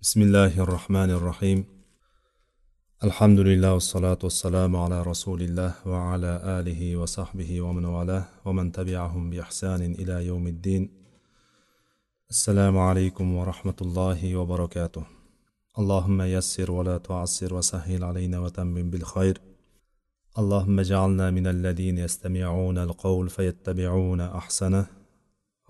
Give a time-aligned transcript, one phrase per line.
[0.00, 1.64] بسم الله الرحمن الرحيم.
[3.04, 9.82] الحمد لله والصلاة والسلام على رسول الله وعلى آله وصحبه ومن والاه ومن تبعهم بإحسان
[9.82, 10.90] إلى يوم الدين.
[12.30, 15.04] السلام عليكم ورحمة الله وبركاته.
[15.78, 19.40] اللهم يسر ولا تعسر وسهل علينا وتمم بالخير.
[20.38, 24.97] اللهم اجعلنا من الذين يستمعون القول فيتبعون أحسنه.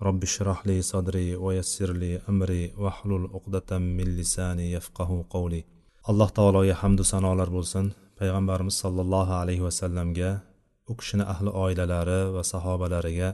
[0.02, 5.64] رب اشرح لي صدري ويسر لي أمري واحلل عقدة من لساني يفقه قولي
[6.10, 7.86] alloh taologa hamdu sanolar bo'lsin
[8.18, 10.30] payg'ambarimiz sollallohu alayhi vasallamga
[10.90, 13.28] u kishini ahli oilalari va sahobalariga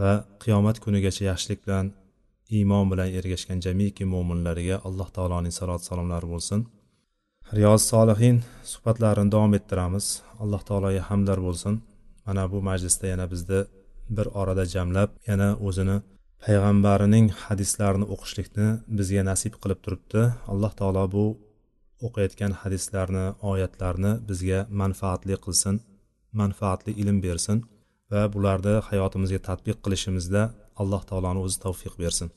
[0.00, 1.86] va qiyomat kunigacha yaxshilik bilan
[2.56, 6.60] iymon bilan ergashgan jamiki mo'minlariga alloh taoloning salot salomlari bo'lsin
[7.58, 8.36] riyoz solihin
[8.72, 10.06] suhbatlarini davom ettiramiz
[10.42, 11.74] alloh taologa hamdlar bo'lsin
[12.26, 13.60] mana bu majlisda yana bizni
[14.17, 15.97] bir orada jamlab yana o'zini
[16.43, 20.21] payg'ambarining hadislarini o'qishlikni bizga nasib qilib turibdi.
[20.51, 21.25] Alloh taolo bu
[22.05, 25.75] o'qiyotgan hadislarni oyatlarni bizga manfaatli qilsin
[26.41, 27.57] manfaatli ilm bersin
[28.11, 30.41] va bularni hayotimizga tadbiq qilishimizda
[30.81, 32.29] alloh taoloni o'zi tavfiq bersin.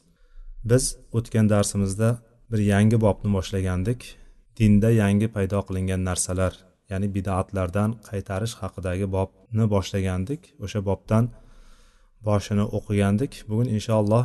[0.70, 0.84] Biz
[1.16, 2.08] o'tgan darsimizda
[2.50, 4.00] bir yangi bobni boshlagandik.
[4.58, 6.52] Dinda yangi paydo qilingan narsalar
[6.90, 10.40] ya'ni bidatlardan qaytarish haqidagi bobni boshlagandik.
[10.64, 11.24] O'sha bobdan
[12.28, 13.32] boshini o'qigandik.
[13.50, 14.24] Bugun inshaalloh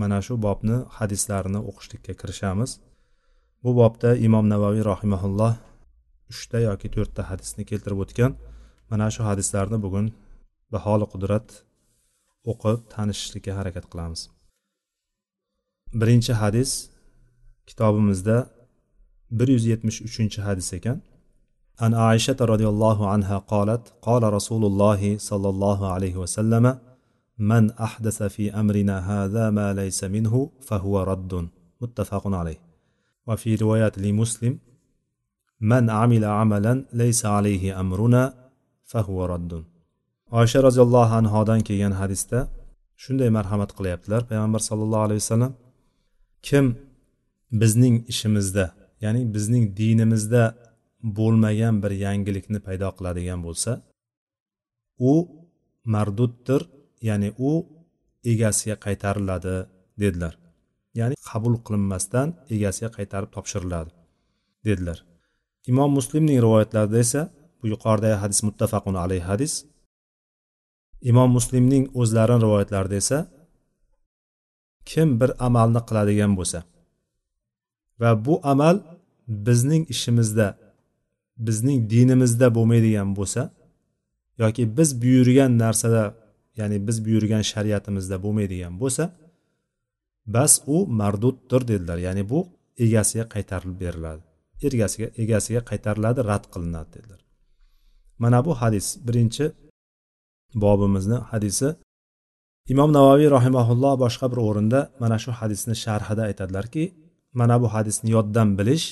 [0.00, 2.70] mana shu bobni hadislarini o'qishlikka kirishamiz.
[3.62, 5.54] Bu bobda imom navaviy rahimaulloh
[6.32, 8.32] uchta yoki to'rtta hadisni keltirib o'tgan.
[8.90, 10.06] Mana shu hadislarni bugun
[10.74, 11.46] baholi qudrat
[12.50, 14.20] o'qib tanishishlikka harakat qilamiz.
[16.00, 16.70] Birinchi hadis
[17.68, 18.36] kitobimizda
[19.38, 20.98] bir yuz yetmish uchinchi hadis ekan.
[21.84, 26.72] An aishata roziyallohu anha qolat qola rasululloh sollallohu alayhi vasallama
[27.37, 31.49] من أحدث في أمرنا هذا ما ليس منه فهو رد
[31.81, 32.59] متفق عليه
[33.27, 34.59] وفي رواية لمسلم
[35.61, 38.23] من عمل عملا ليس عليه أمرنا
[38.85, 39.63] فهو رد
[40.39, 42.39] oysha roziyallohu anhodan kelgan hadisda
[43.03, 45.53] shunday marhamat qilyaptilar payg'ambar sallallohu alayhi vasallam
[46.47, 46.65] kim
[47.61, 48.65] bizning ishimizda
[49.03, 50.43] ya'ni bizning dinimizda
[51.17, 53.71] bo'lmagan bir yangilikni paydo qiladigan bo'lsa
[55.11, 55.13] u
[55.93, 56.61] marduddir
[57.08, 57.50] ya'ni u
[58.32, 59.56] egasiga qaytariladi
[60.02, 60.34] dedilar.
[60.98, 63.90] Ya'ni qabul qilinmasdan egasiga qaytarib topshiriladi
[64.66, 64.98] dedilar.
[65.70, 67.22] Imom muslimning rivoyatlarida esa
[67.60, 69.52] bu yuqoridagi hadis muttafaqun alayhi hadis.
[71.10, 73.18] Imom muslimning o'zlarini rivoyatlarida esa
[74.90, 76.58] kim bir amalni qiladigan bo'lsa
[78.00, 78.76] va bu amal
[79.46, 80.48] bizning ishimizda
[81.46, 83.42] bizning dinimizda bo'lmaydigan bo'lsa
[84.42, 86.02] yoki biz buyurgan narsada
[86.60, 89.04] ya'ni biz buyurgan shariatimizda bo'lmaydigan bo'lsa
[90.36, 91.98] bas u marduddir dedilar.
[92.06, 92.38] Ya'ni bu
[92.84, 94.22] egasiga qaytarilib beriladi.
[94.68, 97.20] Egasiga egasiga qaytariladi rad qilinadi dedilar.
[98.22, 99.44] Mana bu hadis birinchi
[100.62, 101.68] bobimizni hadisi.
[102.72, 106.84] Imom navoiy rahimaulloh boshqa bir o'rinda mana shu hadisni sharhida aytadilarki
[107.40, 108.86] mana bu hadisni yoddan bilish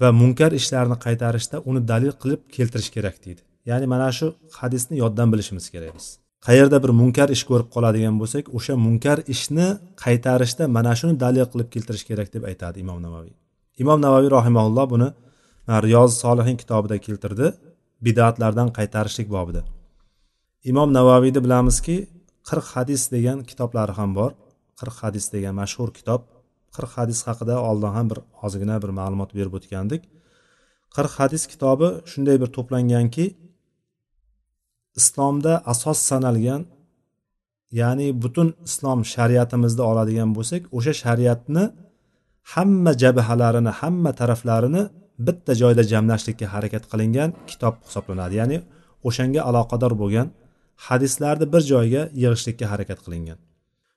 [0.00, 3.42] va munkar ishlarni qaytarishda uni dalil qilib keltirish kerak deydi.
[3.70, 4.26] Ya'ni mana shu
[4.60, 6.06] hadisni yoddan bilishimiz kerak biz.
[6.46, 9.66] Qayerda bir munkar ish ko'rib qoladigan bo'lsak o'sha munkar ishni
[10.04, 13.34] qaytarishda mana shuni dalil qilib keltirish kerak deb aytadi imom navaviy
[13.82, 15.08] imom navaviy rahimaulloh buni
[15.86, 17.46] riyoz solihin kitobida keltirdi
[18.06, 19.62] bidatlardan qaytarishlik bobida.
[20.70, 21.96] Imom navaviyni bilamizki
[22.48, 24.30] qirq hadis degan kitoblari ham bor.
[24.80, 26.20] Qirq hadis degan mashhur kitob
[26.76, 30.02] qirq hadis haqida oldin ham bir ozgina bir ma'lumot berib o'tgandik.
[30.96, 33.26] Qirq hadis kitobi shunday bir to'planganki
[35.00, 36.62] islomda asos sanalgan
[37.80, 41.64] ya'ni butun islom shariatimizda oladigan bo'lsak o'sha shariatni
[42.54, 44.82] hamma jabhalarini hamma taraflarini
[45.26, 48.34] bitta joyda jamlashlikka harakat qilingan kitob hisoblanadi.
[48.40, 48.58] Ya'ni
[49.08, 50.28] o'shanga aloqador bo'lgan
[50.86, 53.38] hadislarni bir joyga yig'ishlikka harakat qilingan.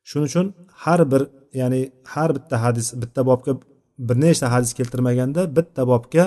[0.10, 0.46] Shuning uchun
[0.84, 1.22] har bir
[1.62, 1.82] ya'ni
[2.14, 3.54] har bitta hadis bitta bobga
[4.08, 6.24] bir nechta hadis keltirmaganda bitta bobga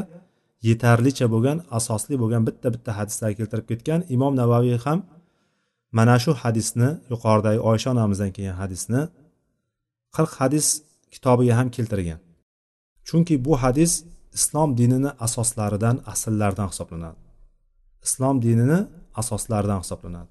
[0.68, 4.98] yetarlicha bo'lgan asosli bo'lgan bitta bitta hadislar keltirib ketgan imom navaviy ham
[5.98, 9.00] mana shu hadisni yuqoridagi oysha onamizdan kelgan hadisni
[10.16, 10.66] qirq hadis
[11.14, 12.20] kitobiga ham keltirgan.
[13.08, 13.92] Chunki bu hadis
[14.38, 17.20] islom dinini asoslaridan asllaridan hisoblanadi.
[18.06, 18.78] Islom dinini
[19.20, 20.30] asoslaridan hisoblanadi.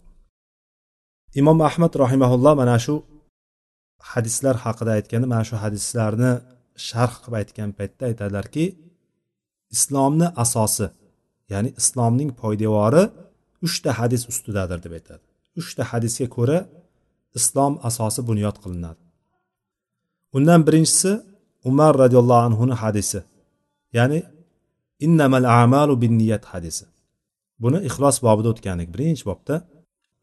[1.40, 2.96] Imom ahmad rahimaulloh mana shu
[4.12, 6.32] hadislar haqida aytganda mana shu hadislarni
[6.90, 8.66] sharh qilib aytgan paytda aytadilarki
[9.76, 10.88] islomni asosi
[11.52, 13.04] ya'ni islomning poydevori
[13.66, 15.24] uchta hadis ustidadir deb aytadi.
[15.60, 16.60] Uchta hadisga ko'ra
[17.40, 19.02] islom asosi bunyod qilinadi.
[20.38, 21.12] Undan birinchisi
[21.70, 23.20] umar roziyallohu anhuni hadisi
[23.98, 24.20] ya'ni
[25.06, 26.86] innamal amalu bin niyat hadisi.
[27.64, 29.56] Buni ixlos bobida o'tgan edik birinchi bobda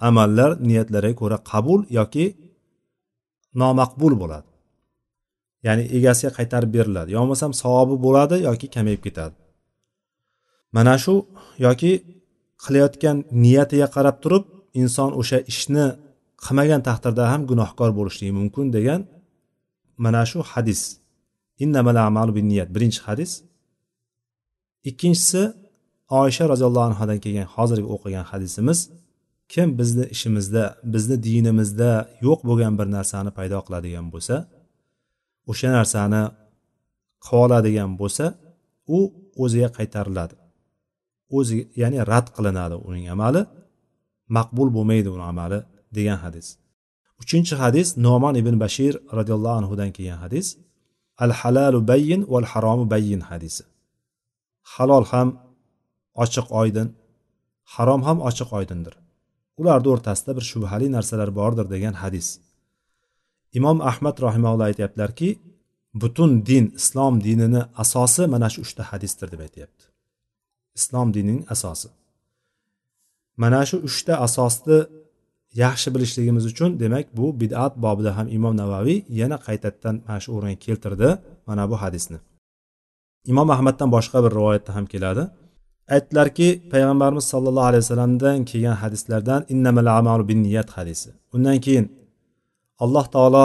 [0.09, 2.27] amallar niyatlarga ko'ra qabul yoki
[3.63, 4.49] nomaqbul bo'ladi.
[5.67, 7.09] Ya'ni egasiga qaytarib beriladi.
[7.15, 9.35] Yo bo'lmasam savobi bo'ladi yoki kamayib ketadi.
[10.77, 11.15] Mana shu
[11.67, 11.93] yoki
[12.65, 14.45] qilayotgan niyatiga qarab turib
[14.81, 15.87] inson o'sha ishni
[16.45, 19.01] qilmagan taqdirda ham gunohkor bo'lishligi mumkin degan
[20.05, 20.81] mana shu hadis.
[21.65, 23.31] Innamal amalu niyat birinchi hadis.
[24.91, 25.43] Ikkinchisi
[26.21, 28.79] oysha roziyallohu anhudan kelgan hozirgi o'qigan hadisimiz.
[29.53, 30.65] Kim bizni ishimizda
[30.95, 31.91] bizni dinimizda
[32.27, 34.37] yo'q bo'lgan bir narsani paydo qiladigan bo'lsa
[35.51, 36.23] o'sha narsani
[37.29, 38.27] qilib bo'lsa
[38.97, 38.99] u
[39.43, 40.35] o'ziga qaytariladi.
[41.39, 43.43] O'zi ya'ni rad qilinadi uning amali
[44.37, 45.59] maqbul bo'lmaydi uni amali
[45.97, 46.47] degan hadis.
[47.23, 50.47] Uchinchi hadis noman ibn bashir roziyallohu anhudan kelgan hadis.
[51.25, 53.63] Al halalu bayyin val haromu bayyin hadisi.
[54.73, 55.29] Halol ham
[56.25, 56.89] ochiq oydin
[57.75, 58.95] harom ham ochiq oydindir.
[59.61, 62.27] Ularni o'rtasida bir shubhali narsalar bordir degan hadis.
[63.59, 65.29] Imom ahmad rahimaulloh aytyaptilarki
[66.01, 69.85] butun din islom dinini asosi mana shu uchta hadisdir deb aytyapti.
[70.79, 71.89] Islom dinining asosi.
[73.43, 74.79] Mana shu uchta asosni
[75.63, 80.59] yaxshi bilishligimiz uchun demak bu bidat bobida ham imom navaviy yana qaytadan mana shu o'ringa
[80.67, 81.09] keltirdi
[81.49, 82.19] mana bu hadisni.
[83.33, 85.25] Imom ahmaddan boshqa bir rivoyatda ham keladi.
[85.95, 91.09] Aytdilarki payg'ambarimiz sollallohu alayhi vasallamdan kelgan hadislardan innamal amalu bin niyat hadisi.
[91.35, 91.87] Undan keyin
[92.83, 93.45] alloh taolo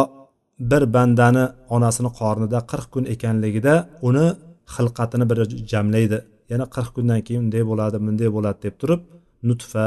[0.72, 1.46] bir bandani
[1.76, 3.74] onasini qornida qirq kun ekanligida
[4.08, 4.28] uni
[4.76, 5.40] xilqatini bir
[5.72, 6.18] jamlaydi.
[6.52, 9.02] Yana qirq kundan keyin unday bo'ladi bunday bo'ladi deb turib
[9.50, 9.86] nutfa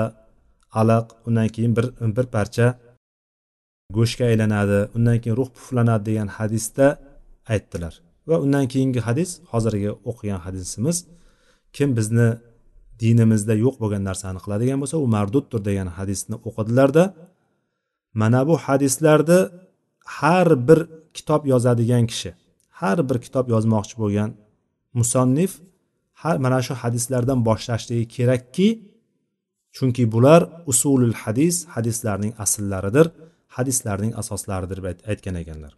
[0.80, 1.86] alaq undan keyin bir
[2.16, 2.66] bir parcha
[3.96, 6.86] go'shtga aylanadi undan keyin ruh puflanadi degan hadisda
[7.52, 7.94] aytdilar.
[8.28, 10.96] Va undan keyingi hadis hozirgi o'qigan hadisimiz
[11.76, 12.28] kim bizni
[13.02, 17.04] dinimizda yo'q bo'lgan narsani qiladigan bo'lsa u marduddir degan hadisni o'qidilarda
[18.20, 19.40] mana bu hadislarni
[20.18, 20.80] har bir
[21.16, 22.30] kitob yozadigan kishi
[22.80, 24.30] har bir kitob yozmoqchi bo'lgan
[24.98, 25.52] musannif
[26.22, 28.68] har mana shu hadislardan boshlashligi kerakki
[29.76, 30.40] chunki bular
[30.72, 33.06] usulul hadis hadislarning asllaridir
[33.56, 35.72] hadislarning asoslaridir deb aytgan ekanlar.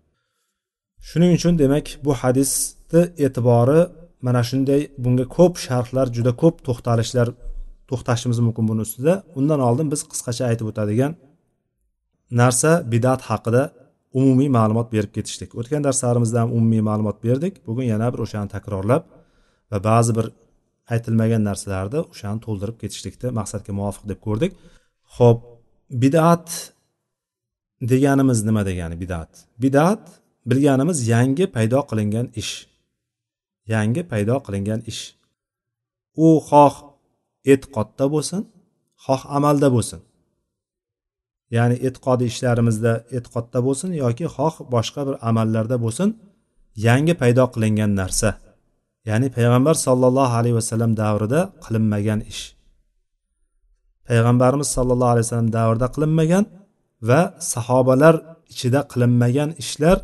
[1.09, 3.81] Shuning uchun demak bu hadisni e'tibori
[4.27, 7.29] mana shunday bunga ko'p sharhlar juda ko'p to'xtalishlar
[7.91, 9.15] to'xtashimiz mumkin buni ustida.
[9.39, 11.13] Undan oldin biz qisqacha aytib o'tadigan
[12.41, 13.63] narsa bidat haqida
[14.19, 15.51] umumiy ma'lumot berib ketishdik.
[15.61, 17.55] O'tgan darslarimizda ham umumiy ma'lumot berdik.
[17.67, 19.03] Bugun yana bir o'shani takrorlab
[19.71, 20.27] va ba'zi bir
[20.95, 24.53] aytilmagan narsalarni o'shani to'ldirib ketishlikni maqsadga muvofiq deb ko'rdik.
[25.17, 25.41] Ho'p
[26.03, 26.49] bidat
[27.93, 29.31] deganimiz nima degani bidat?
[29.65, 30.03] Bidat
[30.51, 32.55] bilganimiz yangi paydo qilingan ish.
[33.73, 35.03] Yangi paydo qilingan ish.
[36.27, 36.75] U xoh
[37.53, 38.43] e'tiqodda bo'lsin
[39.05, 40.01] xoh amalda bo'lsin.
[41.57, 46.09] Ya'ni e'tiqodiy ishlarimizda e'tiqodda bo'lsin yoki xoh boshqa bir amallarda bo'lsin
[46.87, 48.29] yangi paydo qilingan narsa
[49.09, 52.43] ya'ni payg'ambar sollallohu alayhi vasallam davrida qilinmagan ish.
[54.09, 56.45] Payg'ambarimiz sollallohu alayhi vasallam davrida qilinmagan
[57.09, 57.21] va
[57.53, 58.15] sahobalar
[58.53, 59.99] ichida qilinmagan ishlar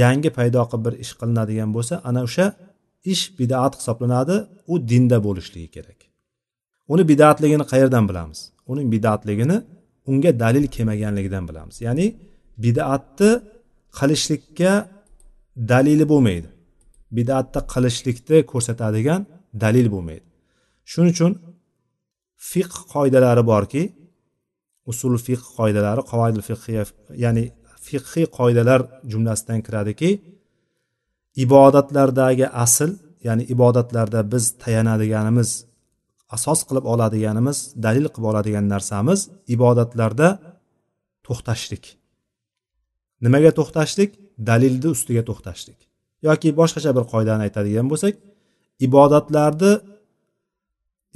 [0.00, 2.46] yangi paydo qilib bir ish qilinadigan bo'lsa ana o'sha
[3.12, 4.36] ish bidat hisoblanadi
[4.72, 5.98] u dinda bo'lishligi kerak.
[6.92, 8.40] Uni bidatligini qayerdan bilamiz?
[8.72, 9.56] Uning bidatligini
[10.10, 11.76] unga dalil kelmaganligidan bilamiz.
[11.86, 12.06] Ya'ni
[12.64, 13.30] bidatni
[13.98, 14.72] qilishlikka
[15.72, 16.48] dalili bo'lmaydi.
[17.16, 19.20] Bidatni qilishlikni ko'rsatadigan
[19.64, 20.26] dalil bo'lmaydi.
[20.90, 21.32] Shuning uchun
[22.50, 23.82] fiqh qoidalari borki
[24.90, 26.82] usul fiqh qoidalari qoidil fiqhiya
[27.24, 27.44] ya'ni
[27.86, 28.80] fiqhiy qoidalar
[29.12, 30.10] jumlasidan kiradiki
[31.44, 32.90] ibodatlardagi asl
[33.26, 35.50] ya'ni ibodatlarda biz tayanadiganimiz
[36.36, 39.20] asos qilib oladiganimiz dalil qilib oladigan narsamiz
[39.54, 40.28] ibodatlarda
[41.26, 41.84] to'xtashlik.
[43.24, 44.10] Nimaga to'xtashlik?
[44.48, 45.78] Dalilni ustiga to'xtashlik.
[46.26, 48.14] Yoki boshqacha bir qoidani aytadigan bo'lsak
[48.86, 49.72] ibodatlarni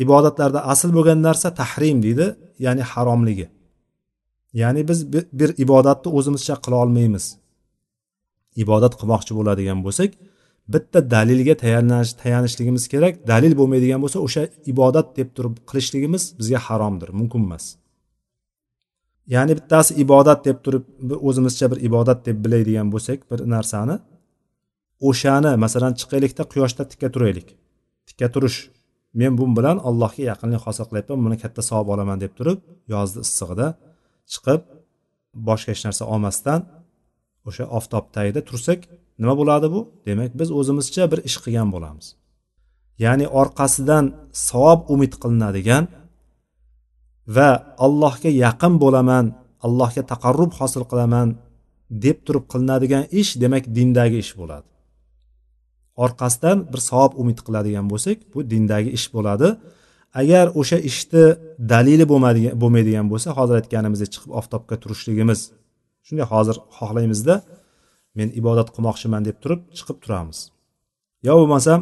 [0.04, 2.26] ibodatlarda asl bo'lgan narsa tahrim deydi
[2.64, 3.46] ya'ni haromligi.
[4.62, 4.98] Ya'ni biz
[5.40, 7.24] bir ibodatni o'zimizcha qila olmaymiz.
[8.62, 10.10] Ibodat qilmoqchi bo'ladigan bo'lsak
[10.68, 11.54] bitta dalilga
[12.22, 13.14] tayanishligimiz kerak.
[13.32, 14.42] Dalil bo'lmaydigan bo'lsa o'sha
[14.72, 17.64] ibodat deb turib qilishligimiz bizga haromdir mumkin emas.
[19.34, 20.84] Ya'ni bittasi ibodat deb turib
[21.28, 23.96] o'zimizcha bir ibodat deb biladigan bo'lsak bir narsani
[25.08, 27.48] o'shani masalan chiqaylikda quyoshda tikka turaylik.
[28.08, 28.58] Tikka turish.
[29.20, 32.58] Men bu bilan allohga yaqinlik hosil qilyapman buni katta savob olaman deb turib
[32.92, 33.66] yozni issig'ida.
[34.32, 34.60] Chiqib
[35.48, 36.60] boshqa hech narsa olmasdan
[37.48, 38.80] o'sha oftob tagida tursak
[39.20, 39.80] nima bo'ladi bu?
[40.06, 42.06] Demak biz o'zimizcha bir ish qilgan bo'lamiz.
[43.04, 44.04] Ya'ni orqasidan
[44.48, 45.84] savob umid qilinadigan
[47.36, 47.50] va
[47.86, 49.24] allohga yaqin bo'laman
[49.66, 51.28] allohga taqarrub hosil qilaman
[52.04, 54.68] deb turib qilinadigan ish demak dindagi ish bo'ladi.
[56.04, 59.48] Orqasidan bir savob umid qiladigan bo'lsak bu dindagi ish bo'ladi.
[60.20, 61.24] Agar o'sha ishni
[61.72, 62.04] dalili
[62.62, 65.40] bo'lmaydigan bo'lsa hozir aytganimizdek chiqib oftobga turishligimiz
[66.06, 67.34] shunday hozir xohlaymizda
[68.18, 70.38] men ibodat qilmoqchiman deb turib chiqib turamiz.
[71.26, 71.80] Yo bo'lmasam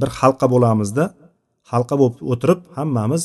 [0.00, 1.04] bir halqa bo'lamizda
[1.72, 3.24] halqa bo'lib o'tirib hammamiz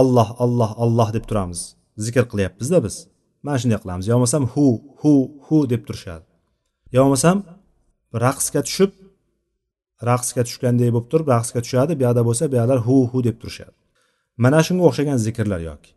[0.00, 1.60] olloh olloh olloh deb turamiz.
[2.04, 2.96] Zikr qilyapmizda biz.
[3.44, 4.04] Mana shunday qilamiz.
[4.10, 4.66] Yo bo'lmasam hu
[5.00, 5.12] hu
[5.46, 6.26] hu deb turishadi.
[6.94, 7.36] Yo bo'lmasam
[8.24, 8.92] raqsga tushib
[10.10, 11.92] raqsga tushganday bo'lib turib raqsga tushadi.
[11.98, 13.76] Bu yoqda bo'lsa bu hu hu deb turishadi.
[14.44, 15.90] Mana shunga o'xshagan zikrlar yoki.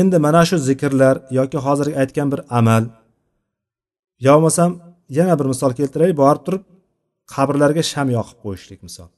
[0.00, 2.84] Endi mana shu zikrlar yoki hozirgi aytgan bir amal
[4.24, 4.70] yo bo'lmasam
[5.18, 6.62] yana bir misol keltiray borib turib
[7.34, 9.10] qabrlarga sham yoqib qo'yishlik misol.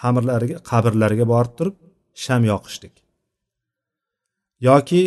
[0.00, 1.76] Qabrlarga qabrlarga borib turib
[2.24, 2.94] sham yoqishlik.
[4.68, 5.02] Yoki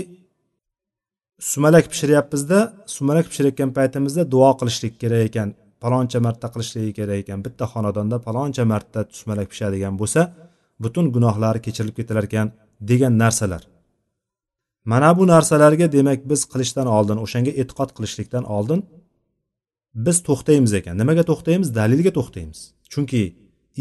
[1.51, 2.59] sumalak pishiryapmizda
[2.95, 5.49] sumalak pishirayotgan paytimizda duo qilishlik kerak ekan
[5.83, 10.21] paloncha marta qilishligi kerak ekan bitta xonadonda paloncha marta sumalak pishadigan bo'lsa
[10.83, 12.47] butun gunohlari kechirilib ketilar ekan
[12.89, 13.63] degan narsalar.
[14.91, 18.79] Mana bu narsalarga demak biz qilishdan oldin o'shanga e'tiqod qilishlikdan oldin
[20.05, 20.95] biz to'xtaymiz ekan.
[21.01, 21.67] Nimaga to'xtaymiz?
[21.79, 22.59] Dalilga to'xtaymiz.
[22.93, 23.21] Chunki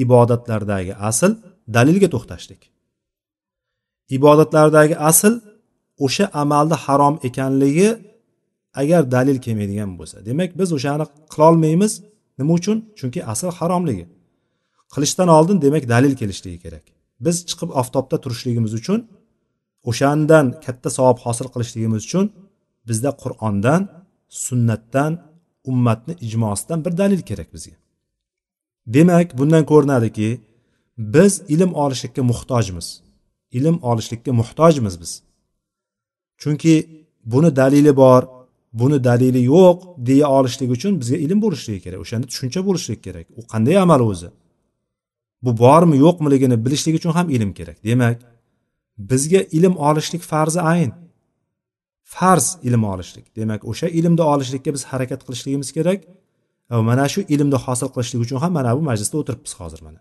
[0.03, 1.33] ibodatlardagi asl
[1.77, 2.63] dalilga to'xtashlik.
[4.17, 5.35] Ibodatlardagi asl
[6.05, 7.89] o'sha amalni harom ekanligi
[8.81, 10.17] agar dalil kelmaydigan bo'lsa.
[10.29, 11.93] Demak biz o'shani qilolmaymiz.
[12.39, 12.77] Nima uchun?
[12.99, 14.05] Chunki asl haromligi.
[14.95, 16.85] Qilishdan oldin demak dalil kelishligi kerak.
[17.25, 18.99] Biz chiqib oftobda turishligimiz uchun
[19.91, 22.27] o'shandan katta savob hosil qilishligimiz uchun
[22.89, 23.83] bizda qur'ondan
[24.45, 25.13] sunnatdan
[25.71, 27.77] ummatni ijmosidan bir dalil kerak bizga.
[28.87, 30.41] Demak bundan ko'rinadiki
[30.99, 33.03] biz ilm olishlikka muhtojmiz.
[33.53, 35.23] Ilm olishlikka muhtojmiz biz.
[36.39, 36.75] Chunki
[37.25, 38.23] buni dalili bor
[38.73, 39.79] buni dalili yo'q
[40.09, 43.27] deya olishlik uchun bizga ilm bo'lishligi kerak o'shanda tushuncha bo'lishligi kerak.
[43.39, 44.29] U qanday amal o'zi?
[45.45, 47.85] Bu bormi yo'qmiligini bilishlik uchun ham ilm kerak.
[47.85, 48.17] Demak
[48.99, 50.93] bizga ilm olishlik farzi ayn.
[52.03, 53.37] Farz ilm olishlik.
[53.37, 56.05] Demak o'sha ilmni olishlikka biz harakat qilishligimiz kerak.
[56.71, 60.01] Va mana shu ilmni hosil qilishlik uchun ham mana bu majlisda o'tiribmiz hozir mana.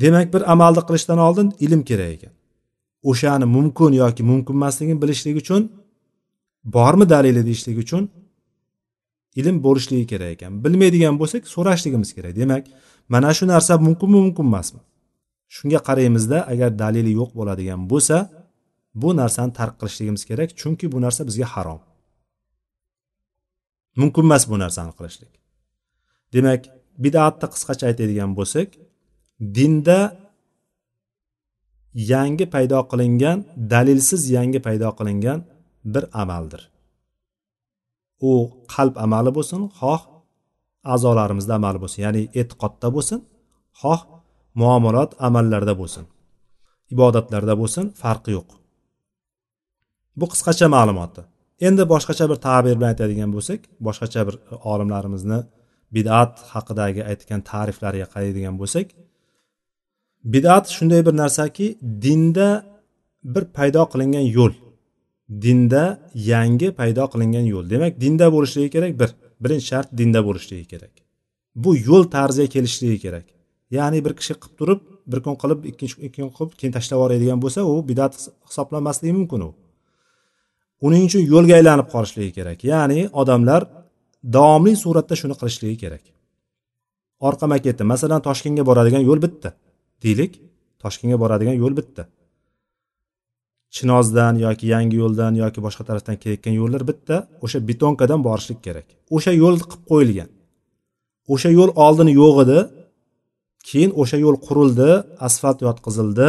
[0.00, 2.32] Demak bir amalni qilishdan oldin ilm kerak ekan.
[3.10, 5.62] O'shani mumkin yoki mumkin emasligini bilishlik uchun
[6.64, 8.08] bormi dalili deyishlik uchun
[9.40, 10.52] ilm bo'lishligi kerak ekan.
[10.64, 12.32] Bilmaydigan bo'lsak so'rashligimiz kerak.
[12.40, 12.64] Demak
[13.08, 14.80] mana shu narsa mumkinmi mumkin emasmi
[15.54, 18.16] shunga qaraymizda agar dalili yo'q bo'ladigan bo'lsa
[19.02, 21.80] bu narsani tark qilishligimiz kerak chunki bu narsa bizga harom.
[24.00, 25.32] Mumkin emas bu narsani qilishlik.
[26.34, 26.62] Demak
[27.04, 28.68] bidatni qisqacha aytadigan bo'lsak
[29.56, 29.98] dinda
[32.12, 33.38] yangi paydo qilingan
[33.72, 35.38] dalilsiz yangi paydo qilingan
[35.92, 36.62] bir amaldir.
[38.28, 38.32] U
[38.74, 40.02] qalb amali bo'lsin xoh
[40.94, 43.18] a'zolarimizda amali bo'lsin ya'ni e'tiqodda bo'lsin
[43.82, 44.00] xoh
[44.60, 46.04] muomalat amallarda bo'lsin.
[46.94, 48.48] Ibodatlarda bo'lsin farqi yo'q.
[50.20, 51.22] Bu qisqacha ma'lumoti
[51.60, 55.38] endi boshqacha bir ta'bir bilan aytadigan bo'lsak boshqacha bir e, olimlarimizni
[55.96, 58.86] bidat haqidagi aytgan ta'riflariga qaraydigan bo'lsak
[60.34, 61.66] bidat shunday bir narsaki
[62.04, 62.48] dinda
[63.34, 64.54] bir paydo qilingan yo'l.
[65.44, 65.84] Dinda
[66.32, 67.64] yangi paydo qilingan yo'l.
[67.70, 69.10] Demak dinda bo'lishligi kerak bir.
[69.44, 70.94] Birinchi shart dinda bo'lishligi kerak.
[71.62, 73.26] Bu yo'l tarziga kelishligi kerak.
[73.70, 74.80] Ya'ni bir kishi qilib turib
[75.10, 78.12] bir kun qilib ikkinchi ikki kun qilib keyin tashlab yuboradigan bo'lsa u bidat
[78.48, 79.50] hisoblanmasligi mumkin u.
[80.86, 82.58] Uning uchun yo'lga aylanib qolishligi kerak.
[82.72, 83.62] Ya'ni odamlar
[84.36, 86.04] davomli suratda shuni qilishligi kerak.
[87.28, 89.48] Orqama ketdi masalan toshkentga boradigan yo'l bitta
[90.04, 90.32] deylik.
[90.82, 92.02] Toshkentga boradigan yo'l bitta.
[93.74, 98.86] Chinozdan yoki yangi yo'ldan yoki boshqa tarafdan kelayotgan yo'llar bitta o'sha betonkadan borishlik kerak.
[99.16, 100.28] O'sha yo'l qilib qo'yilgan.
[101.32, 102.58] O'sha yo'l oldini yo'q edi
[103.68, 104.90] keyin o'sha yo'l qurildi
[105.26, 106.28] asfalt yotqizildi.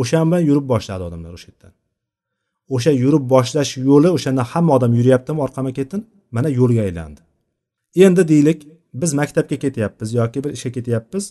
[0.00, 1.72] O'shan bilan yurib boshladi odamlar o'sha yerdan.
[2.74, 6.00] O'sha yurib boshlash yo'li o'shanda hamma odam yuryaptimi orqama ketdim
[6.36, 7.20] mana yo'lga aylandi.
[8.04, 8.58] Endi deylik
[9.00, 11.24] biz maktabga ketyapmiz yoki bir ishga ketyapmiz.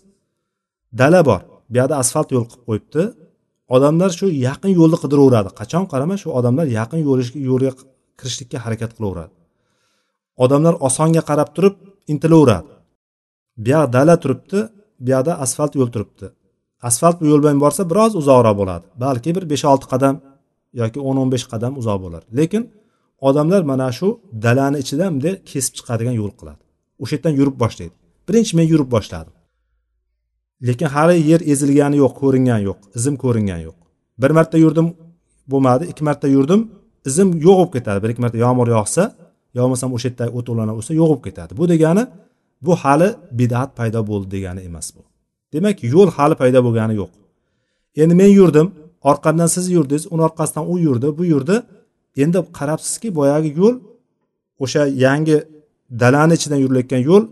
[1.00, 3.04] Dala bor bu yoqda asfalt yo'l qilib qo'yibdi.
[3.76, 5.50] Odamlar shu yaqin yo'lni qidiraveradi.
[5.60, 7.00] Qachon qarama shu odamlar yaqin
[7.50, 7.72] yo'lga
[8.20, 9.34] kirishlikka harakat qilaveradi.
[10.44, 11.76] Odamlar osonga qarab turib
[12.14, 12.75] intilaveradi.
[13.64, 14.60] Buyoq dala turibdi
[15.06, 16.28] buyoqda asfalt yo'l turibdi.
[16.90, 20.16] Asfalt yo'l bilan borsa biroz uzoqroq bo'ladi balki bir besh olti qadam
[20.82, 22.64] yoki o'n o'n besh qadam uzoq bo'lar lekin
[23.28, 24.08] odamlar mana shu
[24.46, 26.62] dalani ichidan bunday kesib chiqadigan yo'l qiladi.
[27.04, 27.96] O'sha yerdan yurib boshlaydi.
[28.28, 29.34] Birinchi men yurib boshladim.
[30.68, 33.78] Lekin hali yer ezilgani yo'q ko'ringani yo'q izim ko'ringani yo'q.
[34.22, 34.88] Bir marta yurdim
[35.52, 36.62] bo'lmadi ikki marta yurdim
[37.10, 38.00] izim yo'q bo'lib ketadi.
[38.04, 39.04] Bir ikki marta yomg'ir yog'sa
[39.56, 41.52] yo bo'lmasam o'sha yerdagi o't o'lanlar o'lsa yo'q bo'lib ketadi.
[41.60, 42.04] Bu degani
[42.68, 45.02] bu hali bidat paydo bo'ldi degani emas bu.
[45.54, 47.12] Demak yo'l hali paydo bo'lgani yo'q.
[48.02, 48.68] Endi men yurdim
[49.10, 51.56] orqamdan siz yurdingiz uni orqasidan u yurdi bu yurdi.
[52.24, 53.76] Endi qarabsizki boyagi yo'l
[54.64, 55.38] o'sha yangi
[56.02, 57.24] dalani ichidan yurilayotgan yo'l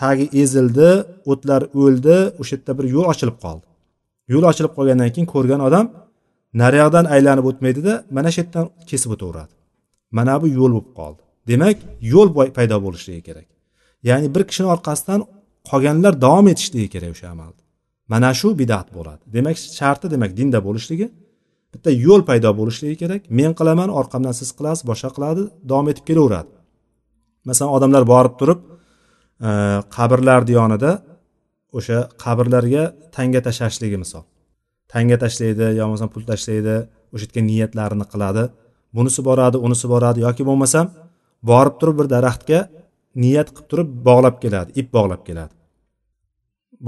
[0.00, 0.90] tagi ezildi
[1.30, 3.66] o'tlar o'ldi o'sha yerda bir yo'l ochilib qoldi.
[4.32, 5.86] Yo'l ochilib qolgandan keyin ko'rgan odam
[6.62, 9.52] naryoqdan aylanib o'tmaydida mana shu yerdan kesib o'taveradi.
[10.16, 11.22] Mana bu yo'l bo'lib qoldi.
[11.50, 11.76] Demak
[12.12, 13.46] yo'l paydo bo'lishligi kerak.
[14.08, 15.20] Ya'ni bir kishini orqasidan
[15.70, 17.62] qolganlar davom etishligi kerak o'sha amalni
[18.12, 19.22] mana shu bidat bo'ladi.
[19.36, 21.06] Demak sharti demak dinda bo'lishligi
[21.72, 23.22] bitta yo'l paydo bo'lishligi kerak.
[23.38, 26.52] Men qilaman orqamdan siz qilasiz boshqa qiladi davom etib kelaveradi.
[27.48, 28.60] Masalan odamlar borib turib
[29.48, 29.50] e,
[29.96, 30.90] qabrlarni yonida
[31.78, 32.84] o'sha qabrlarga
[33.16, 34.24] tanga tashlashligi misol.
[34.92, 36.74] Tanga tashlaydi yo bo'lmasam pul tashlaydi
[37.14, 38.44] o'sha yerga niyatlarini qiladi.
[38.96, 40.86] Bunisi boradi unisi boradi yoki bo'lmasam
[41.50, 42.58] borib turib bir daraxtga
[43.22, 45.54] niyat qilib turib bog'lab keladi ip bog'lab keladi.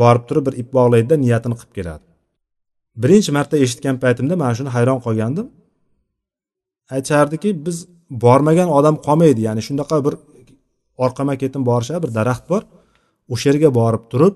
[0.00, 2.04] Borib turib bir ip bog'laydida niyatini qilib keladi.
[3.02, 5.46] Birinchi marta eshitgan paytimda mana shuni hayron qolgandim.
[6.94, 7.76] Aytishardiki biz
[8.24, 10.14] bormagan odam qolmaydi ya'ni shunaqa bir
[11.04, 12.62] orqama ketim borishadi bir daraxt bor.
[13.32, 14.34] O'sha yerga borib turib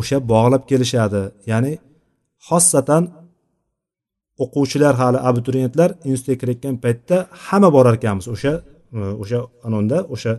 [0.00, 1.22] o'sha bog'lab kelishadi.
[1.50, 1.72] Ya'ni
[2.48, 3.02] xossatan
[4.44, 7.16] o'quvchilar hali abituriyentlar institutga kirayotgan paytda
[7.46, 8.52] hamma borar ekanmiz o'sha
[9.22, 10.32] o'sha anonda o'sha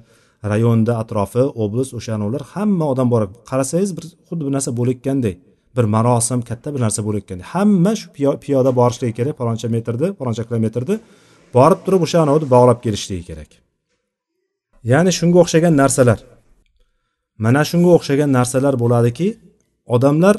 [0.52, 5.36] rayonda atrofi oblast o'shani ular hamma odam bor qarasangiz bir xuddi bir narsa bo'layotganday
[5.76, 8.08] bir marosim katta bir narsa bo'layotganday hamma shu
[8.44, 10.96] piyoda borishligi kerak paloncha metrni paloncha kilometrni
[11.58, 12.20] borib turib o'sha
[12.56, 13.50] bog'lab kelishligi kerak.
[14.92, 16.20] Ya'ni shunga o'xshagan narsalar.
[17.46, 19.28] Mana shunga o'xshagan narsalar bo'ladiki
[19.96, 20.36] odamlar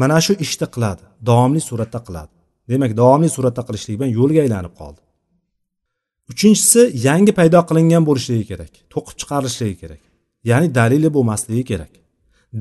[0.00, 2.32] mana shu ishni qiladi davomli suratda qiladi.
[2.70, 5.00] Demak davomli suratda qilishlik bilan yo'lga aylanib qoldi.
[6.32, 10.02] Uchinchisi yangi paydo qilingan bo'lishligi kerak to'qib chiqarilishligi kerak
[10.50, 11.92] ya'ni dalili bo'lmasligi kerak.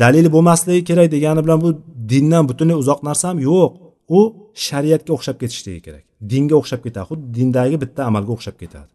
[0.01, 1.69] Dalili bo'lmasligi kerak degani bilan bu
[2.11, 3.71] dindan butunlay uzoq narsa ham yo'q.
[4.17, 4.19] U
[4.67, 8.91] shariatga o'xshab ketishligi kerak dinga o'xshab ketadi xuddi dindagi bitta amalga o'xshab ketadi.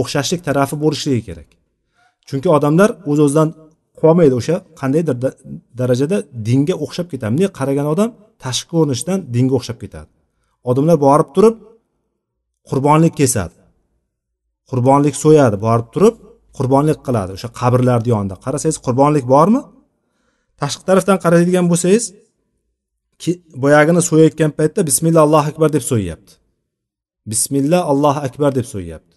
[0.00, 1.48] O'xshashlik tarafi bo'lishligi kerak.
[2.28, 3.48] Chunki odamlar o'z uz o'zidan
[4.00, 5.16] qolmaydi o'sha qandaydir
[5.80, 6.16] darajada
[6.48, 7.30] dinga o'xshab ketadi.
[7.34, 8.10] Bunday qaragan odam
[8.44, 10.10] tashqi ko'rinishdan dinga o'xshab ketadi.
[10.70, 11.54] Odamlar borib turib
[12.68, 13.54] qurbonlik kesadi.
[14.70, 16.16] Qurbonlik so'yadi borib turib
[16.56, 17.30] qurbonlik qiladi.
[17.36, 19.60] O'sha qabrlarni yonida qarasangiz qurbonlik bormi?
[20.60, 22.04] Tashqi tarafdan qaraydigan bo'lsangiz
[23.62, 26.32] boyagini so'yayotgan paytda bismillah allohu akbar deb so'yyapti.
[27.32, 29.14] Bismillah allohu akbar deb so'yyapti.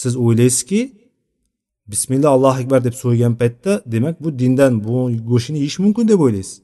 [0.00, 0.80] Siz o'ylaysizki
[1.92, 4.96] bismillah allohu akbar deb so'ygan paytda demak bu dindan bu
[5.30, 6.62] go'shtini yeyish mumkin deb o'ylaysiz.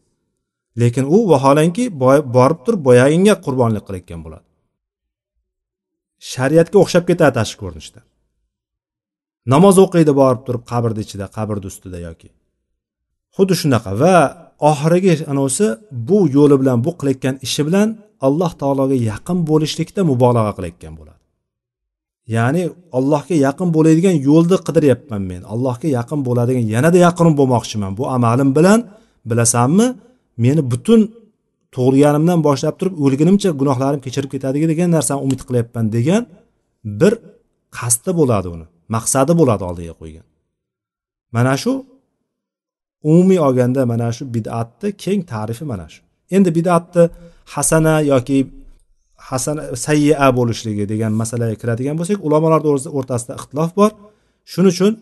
[0.81, 1.85] Lekin u vaholanki
[2.37, 4.46] borib turib boyaginga qurbonlik qilayotgan bo'ladi.
[6.33, 8.01] Shariatga o'xshab ketadi tashqi ko'rinishda.
[9.53, 12.29] Namoz o'qiydi borib turib qabrni ichida qabrni ustida yoki.
[13.37, 14.15] Xuddi shunaqa va
[14.71, 15.67] oxirgi anavisi
[16.09, 17.89] bu yo'li bilan bu qilayotgan ishi bilan
[18.27, 21.23] alloh taologa yaqin bo'lishlikda mubolag'a qilayotgan bo'ladi.
[22.37, 22.63] Ya'ni
[22.99, 25.43] allohga yaqin bo'ladigan yo'lni qidiryapman men.
[25.53, 27.93] Allohga yaqin bo'ladigan yanada yaqin bo'lmoqchiman.
[27.99, 28.81] Bu amalim bilan
[29.31, 29.87] bilasanmi
[30.45, 31.01] meni butun
[31.75, 36.23] tug'ilganimdan boshlab turib o'lgunimcha gunohlarim kechirib ketadi degan narsani umid qilyapman degan
[37.01, 37.13] bir
[37.79, 40.27] qasdi bo'ladi uni maqsadi bo'ladi oldiga qo'ygan.
[41.37, 41.73] Mana shu
[43.11, 46.01] umumiy olganda mana shu bidatni keng tarifi mana shu.
[46.37, 47.05] Endi bidatni
[47.55, 48.39] hasana yoki
[49.29, 52.61] hasana sayya bo'lishligi degan masalaga kiradigan bo'lsak ulamolar
[52.99, 53.91] o'rtasida ixtilof bor.
[54.53, 54.93] Shuning uchun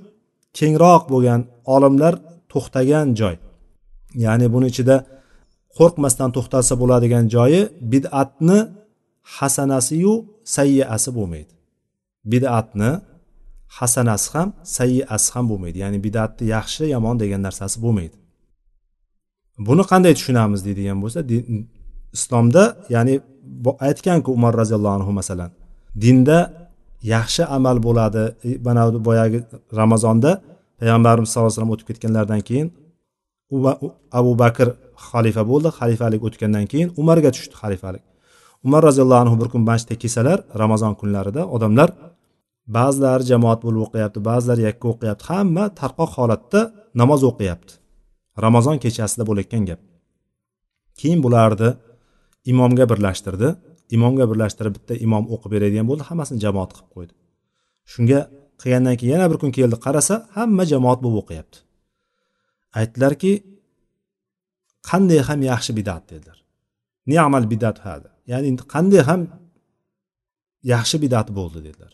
[0.58, 1.40] kengroq bo'lgan
[1.74, 2.14] olimlar
[2.52, 3.36] to'xtagan joy.
[4.24, 4.96] Ya'ni buni ichida
[5.78, 7.60] qo'rqmasdan to'xtalsa bo'ladigan joyi
[7.92, 8.58] bid'atni
[9.36, 10.14] hasanasiyu
[10.56, 11.52] sayyiasi bo'lmaydi.
[12.32, 12.90] Bid'atni
[13.78, 15.76] hasanasi ham sayyiasi ham bo'lmaydi.
[15.84, 18.16] Ya'ni bid'atni yaxshi yomon degan narsasi bo'lmaydi.
[19.68, 21.20] Buni qanday tushunamiz deydigan bo'lsa
[22.16, 22.62] islomda
[22.94, 23.14] ya'ni
[23.88, 25.50] aytganku umar roziyallohu anhu masalan
[26.02, 26.38] dinda
[27.14, 28.24] yaxshi amal bo'ladi.
[28.48, 29.38] E, mana boyagi
[29.80, 30.30] ramazonda
[30.80, 32.68] payg'ambarimiz sallallohu alayhi vasallam o'tib ketganlaridan keyin
[34.18, 34.68] abu bakr
[35.08, 35.68] xalifa bo'ldi.
[35.78, 38.04] Xalifalik o'tgandan keyin umarga tushdi xalifalik.
[38.66, 41.88] Umar roziyallohu anhu bir kun masjidda kelsalar ramazon kunlarida odamlar
[42.76, 46.60] ba'zilari jamoat bo'lib o'qiyapti ba'zilari yakka o'qiyapti hamma tarqoq holatda
[47.00, 47.72] namoz o'qiyapti.
[48.44, 49.80] Ramazon kechasida bo'layotgan gap.
[51.00, 51.70] Keyin bularni
[52.52, 53.48] imomga birlashtirdi.
[53.96, 57.12] Imomga birlashtirib bitta imom o'qib beradigan bo'ldi hammasini jamoat qilib qo'ydi.
[57.92, 58.20] Shunga
[58.60, 61.56] qilgandan keyin yana bir kun keldi qarasa hamma jamoat bo'lib o'qiyapti.
[62.80, 63.32] Aytdilarki
[64.88, 66.38] qanday ham yaxshi bidat dedilar.
[67.10, 68.10] Niamal bidat hada.
[68.30, 69.20] Ya'ni qanday ham
[70.72, 71.92] yaxshi bidat bo'ldi dedilar.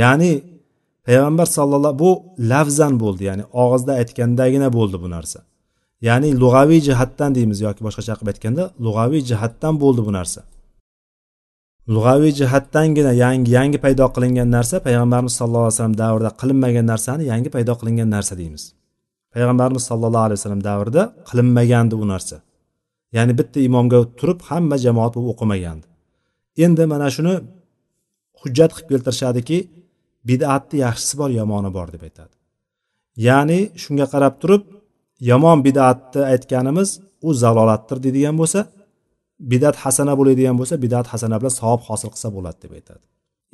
[0.00, 0.32] Ya'ni
[1.06, 2.10] payg'ambar sallallohu bu
[2.52, 5.40] lafzan bo'ldi ya'ni og'izda aytgandagina bo'ldi bu narsa.
[6.08, 10.40] Ya'ni lug'aviy jihatdan deymiz yoki boshqacha qilib aytganda lug'aviy jihatdan bo'ldi bu narsa.
[11.94, 17.50] Lug'aviy jihatdangina yangi yangi paydo qilingan narsa payg'ambarimiz sallallohu alayhi vasallam davrida qilinmagan narsani yangi
[17.54, 18.64] paydo qilingan narsa deymiz.
[19.34, 22.36] Payg'ambarimiz sallallohu alayhi vasallam davrida qilinmagandi bu narsa.
[23.16, 25.86] Ya'ni bitta imomga turib hamma jamoat bo'lib o'qimagandi
[26.64, 27.34] endi mana shuni
[28.40, 29.58] hujjat qilib keltirishadiki
[30.28, 32.34] bidatni yaxshisi bor yomoni bor deb aytadi.
[33.26, 34.62] Ya'ni shunga qarab turib
[35.30, 36.88] yomon bidatni aytganimiz
[37.26, 38.60] u zalolatdir deydigan bo'lsa
[39.52, 43.04] bidat hasana bo'ladigan bo'lsa bidat hasana bilan savob hosil qilsa bo'ladi deb aytadi.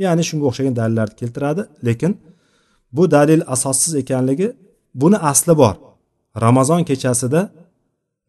[0.05, 2.13] Ya'ni shunga o'xshagan dalillarni keltiradi lekin
[2.97, 4.49] bu dalil asossiz ekanligi
[5.01, 5.75] buni asli bor.
[6.45, 7.41] Ramazon kechasida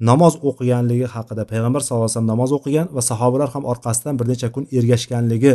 [0.09, 4.47] namoz o'qiganligi haqida payg'ambar sallallohu alayhi vasallam namoz o'qigan va sahobalar ham orqasidan bir necha
[4.55, 5.53] kun ergashganligi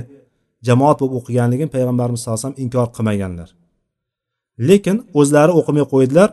[0.69, 3.49] jamoat bo'lib o'qiganligini payg'ambarimiz sallallohu alayhi vasallam inkor qilmaganlar.
[4.69, 6.31] Lekin o'zlari o'qimay qo'ydilar.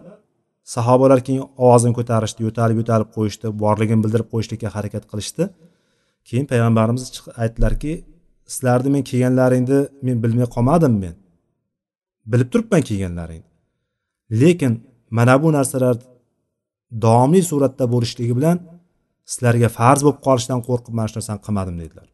[0.76, 5.44] Sahobalar keyin ovozini ko'tarishdi yo'talib yo'talib qo'yishdi borligini bildirib qo'yishlikka harakat qilishdi.
[6.28, 7.04] Keyin payg'ambarimiz
[7.44, 7.92] aytdilarki
[8.54, 11.16] sizlarni men kelganlaringni men bilmay qolmadim men.
[12.32, 13.47] Bilib turibman kelganlaringni.
[14.32, 14.74] Lekin
[15.10, 15.98] mana bu narsalar
[16.92, 18.58] davomli suratda bo'lishligi bilan
[19.32, 22.08] sizlarga farz bo'lib qolishidan qo'rqib mana shu narsani qilmadim dedilar.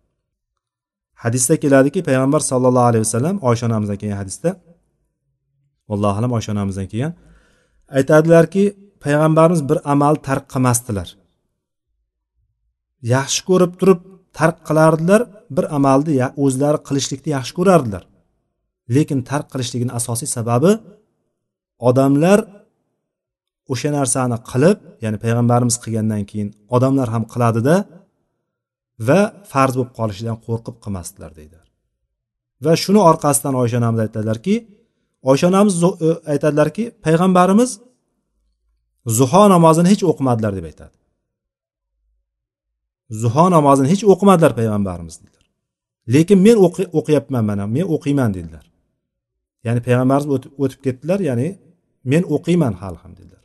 [1.24, 4.50] Hadisda keladiki payg'ambar sallallohu alayhi vasallam oysha onamizdan kelgan hadisda
[5.94, 7.14] allohu alam oysha onamizdan kelgan
[7.98, 8.64] aytadilarki
[9.04, 11.08] payg'ambarimiz bir amalni tark qilmasdilar.
[13.16, 14.00] Yaxshi ko'rib turib
[14.40, 15.22] tark qilardilar
[15.56, 18.04] bir amalni o'zlari qilishlikni yaxshi ko'rardilar.
[18.96, 20.72] Lekin tark qilishligini asosiy sababi
[21.90, 22.40] odamlar
[23.74, 27.76] o'sha narsani qilib ya'ni payg'ambarimiz qilgandan keyin odamlar ham qiladida
[29.08, 29.20] va
[29.52, 31.68] farz bo'lib qolishidan qo'rqib qilmasdilar deydilar
[32.66, 34.56] va shuni orqasidan oysha onamiz aytadilarki
[35.30, 35.88] oysha onamiz e,
[36.34, 37.72] aytadilarki payg'ambarimiz
[39.18, 40.96] zuho namozini hech o'qimadilar deb aytadi.
[43.22, 45.44] Zuho namozini hech o'qimadilar payg'ambarimiz dedilar
[46.08, 46.58] lekin men
[47.00, 48.66] o'qiyapman mana men o'qiyman dedilar
[49.66, 50.28] ya'ni payg'ambarimiz
[50.64, 51.48] o'tib ketdilar ya'ni
[52.12, 53.44] men o'qiyman hali ham dedilar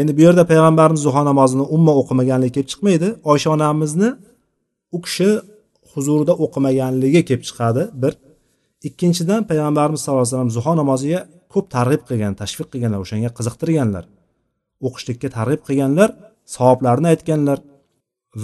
[0.00, 3.08] endi bu yerda payg'ambarimiz zuho namozini umuman o'qimaganligi kelib chiqmaydi.
[3.32, 4.08] Oysha onamizni
[4.96, 5.28] u kishi
[5.92, 8.12] huzurida o'qimaganligi kelib chiqadi bir.
[8.88, 11.20] Ikkinchidan payg'ambarimiz sallallohu alayhi vasallam zuho namoziga
[11.52, 14.04] ko'p targ'ib qilgan tashviq qilganlar o'shanga qiziqtirganlar.
[14.86, 16.10] O'qishlikka targ'ib qilganlar
[16.54, 17.58] savoblarini aytganlar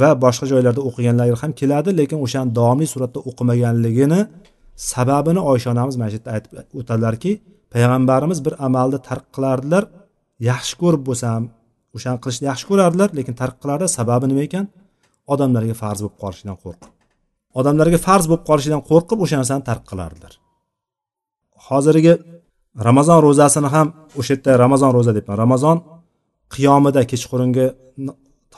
[0.00, 4.20] va boshqa joylarda o'qiganlar ham keladi lekin o'shani davomli suratda o'qimaganligini
[4.92, 7.32] sababini oysha onamiz mana shu yerda aytib o'tadilarki
[7.72, 9.85] payg'ambarimiz bir amalni tark qilardilar
[10.50, 11.44] yaxshi ko'rib bo'lsa ham
[11.96, 13.87] o'shani qilishni yaxshi ko'rardilar lekin tark qilardi.
[13.98, 14.64] Sababi nima ekan?
[15.32, 16.90] Odamlarga farz bo'lib qolishidan qo'rqib.
[17.61, 20.32] Odamlarga farz bo'lib qolishidan qo'rqib o'sha narsani tark qilardilar.
[21.68, 22.14] Hozirgi
[22.88, 23.87] ramazon ro'zasini ham
[24.20, 25.37] o'sha yerda ramazon ro'za debman.
[25.44, 25.76] Ramazon
[26.54, 27.66] qiyomida kechqurungi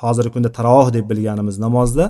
[0.02, 2.04] hozirgi kunda tarovoh deb bilganimiz namozda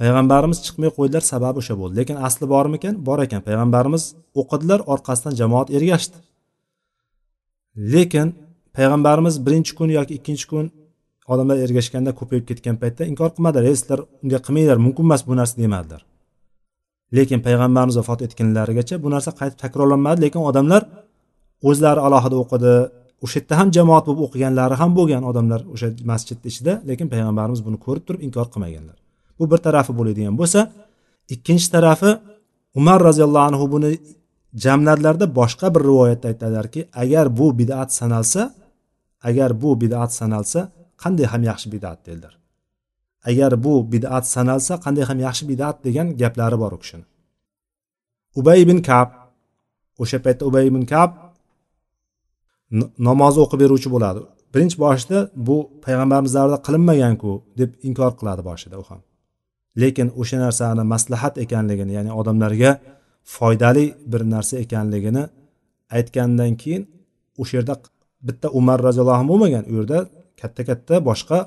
[0.00, 1.94] payg'ambarimiz chiqmay qo'ydilar sababi o'sha bo'ldi.
[2.00, 2.94] Lekin asli bormikan?
[3.08, 3.40] Bor ekan.
[3.48, 4.02] Payg'ambarimiz
[4.40, 6.16] o'qidilar orqasidan jamoat ergashdi.
[7.76, 8.28] Lekin
[8.76, 10.64] payg'ambarimiz birinchi kun yoki ikkinchi kun
[11.32, 15.56] odamlar ergashganda ko'payib ketgan paytda inkor qilmadilar ey sizlar unday qilmanglar mumkin emas bu narsa
[15.62, 16.02] demadilar
[17.14, 20.18] lekin payg'ambarimiz vafot etganlarigacha bu narsa qaytib takrorlanmadi.
[20.24, 20.82] Lekin odamlar
[21.68, 22.74] o'zlari alohida o'qidi
[23.24, 26.72] o'sha yerda ham jamoat bo'lib o'qiganlari ham bo'lgan odamlar o'sha masjidni ichida.
[26.88, 28.96] Lekin payg'ambarimiz buni ko'rib turib inkor qilmaganlar.
[29.38, 30.60] Bu bir tarafi bo'ladigan bo'lsa
[31.34, 32.10] ikkinchi tarafi
[32.80, 33.90] umar roziyallohu anhu buni
[34.64, 38.42] jamlarlarda boshqa bir rivoyatda aytadilarki agar bu bidat sanalsa
[39.28, 40.60] agar bu bidat sanalsa
[41.02, 42.34] qanday ham yaxshi bidat dedilar
[43.26, 47.04] agar bu bidat sanalsa qanday ham yaxshi bidat degan gaplari bor u kishini.
[48.38, 49.08] Ubay ibn kab
[50.02, 51.10] o'sha paytda ubay ibn kab
[53.08, 54.20] namoz o'qib beruvchi bo'ladi.
[54.54, 59.00] Birinchi boshida bu payg'ambarimiz davrida qilinmaganku deb inkor qiladi boshida u ham.
[59.82, 62.70] Lekin o'sha narsani maslahat ekanligini ya'ni odamlarga
[63.34, 65.24] foydali bir narsa ekanligini
[65.96, 66.82] aytgandan keyin
[67.40, 67.74] o'sha yerda
[68.28, 69.98] bitta umar roziyallohu anhu bo'lmagan u yerda
[70.40, 71.38] katta katta boshqa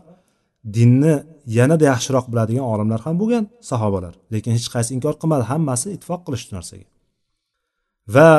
[0.75, 1.13] dinni
[1.57, 4.13] yanada yaxshiroq biladigan olimlar ham bo'lgan sahobalar.
[4.33, 6.85] Lekin hech qaysi inkor qilmadi hammasi ittifoq qilishdi narsaga.
[8.15, 8.29] Va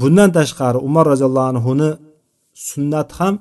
[0.00, 1.90] bundan tashqari umar roziyallohu anhuni
[2.68, 3.34] sunnat ham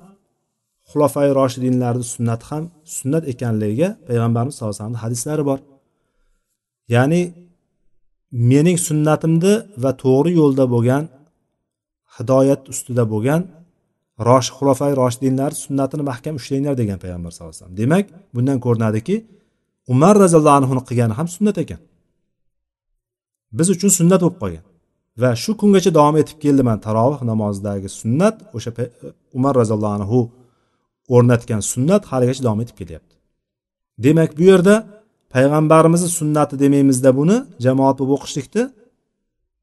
[0.90, 2.64] xulofai roshidinlarni sunnati ham
[2.98, 5.60] sunnat ekanligiga payg'ambarimiz sallallohu alayhi vasallam hadislari bor.
[6.96, 7.22] Ya'ni
[8.32, 11.04] mening sunnatimni va to'g'ri yo'lda bo'lgan
[12.16, 13.42] hidoyat ustida bo'lgan
[14.28, 17.78] rosh xulofai roshidinlar sunnatini mahkam ushlanglar degan payg'ambar sallallohu alayhi vasallam.
[17.82, 19.16] Demak bundan ko'rinadiki
[19.94, 21.82] umar roziyallohu anhuni qilgani ham sunnat ekan.
[23.58, 24.66] Biz uchun sunnat bo'lib qolgan
[25.22, 28.36] va shu kungacha davom etib keldi mana taroveh namozidagi sunnat.
[28.58, 28.72] O'sha
[29.38, 30.20] umar roziyallohu anhu
[31.16, 33.16] o'rnatgan sunnat haligacha davom etib kelyapti.
[34.06, 34.76] Demak bu yerda
[35.34, 38.64] payg'ambarimizni sunnati demaymizda buni jamoat bo'lib o'qishlikni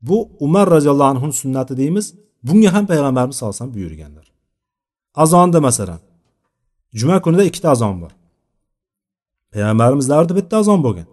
[0.08, 2.06] bu umar roziyallohu anhu sunnati deymiz.
[2.48, 4.26] Bunga ham payg'ambarimiz sallallohu alayhi vasallam buyurganlar
[5.22, 6.00] azonda masalan
[6.98, 8.12] juma kunida ikkita azon bor.
[9.52, 11.08] Payg'ambarimiz davrida bitta azon bo'lgan.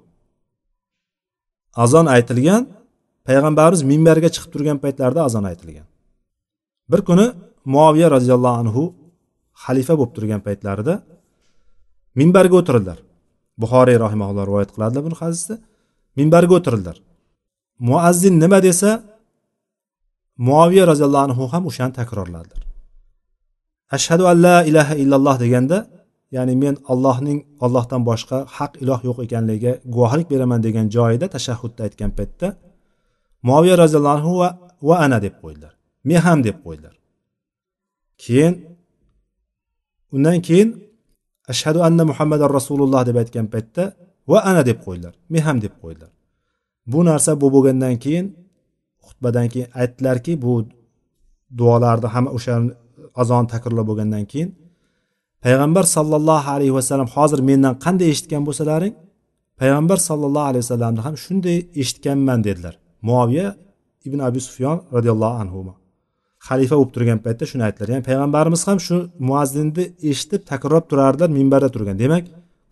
[1.83, 2.63] Azon aytilgan
[3.27, 5.87] payg'ambarimiz minbarga chiqib turgan paytlarida azon aytilgan.
[6.91, 7.25] Bir kuni
[7.73, 8.83] muoviya roziyallohu anhu
[9.63, 10.93] xalifa bo'lib turgan paytlarida
[12.19, 12.99] minbarga o'tirdilar
[13.61, 15.55] buxoriy rahimaulloh rivoyat qiladilar buni hadisda.
[16.17, 16.97] Minbarga o'tirdilar
[17.89, 18.89] muazzin nima desa
[20.47, 22.61] muaviya roziyallohu anhu ham o'shani takrorladilar.
[23.97, 25.77] Ashhadu an la ilaha illalloh deganda
[26.35, 32.11] ya'ni men allohning ollohdan boshqa haq iloh yo'q ekanligiga guvohlik beraman degan joyida tashahhudda aytgan
[32.17, 32.47] paytda
[33.47, 34.49] muaviya roziyallohu anhu va,
[34.87, 35.73] va ana deb qo'ydilar.
[36.07, 36.95] Men ham deb qo'ydilar.
[38.23, 38.53] Keyin
[40.15, 40.69] undan keyin
[41.51, 43.83] ashhadu anna muhammadan rasululloh deb aytgan paytda
[44.31, 45.13] va ana deb qo'ydilar.
[45.31, 46.11] Men ham deb qo'ydilar.
[46.91, 48.25] Bu narsa bu bo'lgandan keyin
[49.07, 50.53] xutbadan keyin aytdilarki bu
[51.59, 52.53] duolarni hamma o'sha
[53.21, 54.49] azon takrorlab bo'lgandan keyin
[55.43, 58.93] payg'ambar sollallohu alayhi vasallam hozir mendan qanday eshitgan bo'lsalaring
[59.61, 62.73] payg'ambar sollallohu alayhi vasallamni ham shunday eshitganman dedilar.
[63.07, 63.47] Muoviya
[64.07, 65.59] ibn abi sufyon roziyallohu anhu
[66.47, 67.87] xalifa bo'lib turgan paytda shuni aytdilar.
[67.93, 68.95] Ya'ni payg'ambarimiz ham shu
[69.29, 71.95] muazzinni eshitib takrorlab turardilar minbarda turgan.
[72.03, 72.23] Demak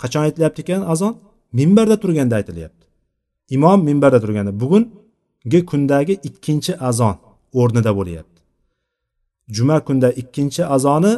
[0.02, 1.14] qachon aytilyapti ekan azon?
[1.60, 2.84] Minbarda turganda aytilyapti.
[3.56, 4.52] Imom minbarda turganda.
[4.62, 7.16] Bugungi kundagi ikkinchi azon
[7.60, 8.40] o'rnida bo'lyapti.
[9.56, 11.14] Juma kunda ikkinchi azoni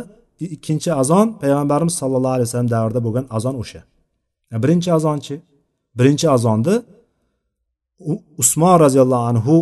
[0.55, 3.81] ikkinchi azon payg'ambarimiz sallallohu alayhi vasallam davrida bo'lgan azon o'sha.
[4.63, 5.35] Birinchi azonchi
[5.99, 6.75] birinchi azonni
[8.41, 9.55] usmon roziyallohu anhu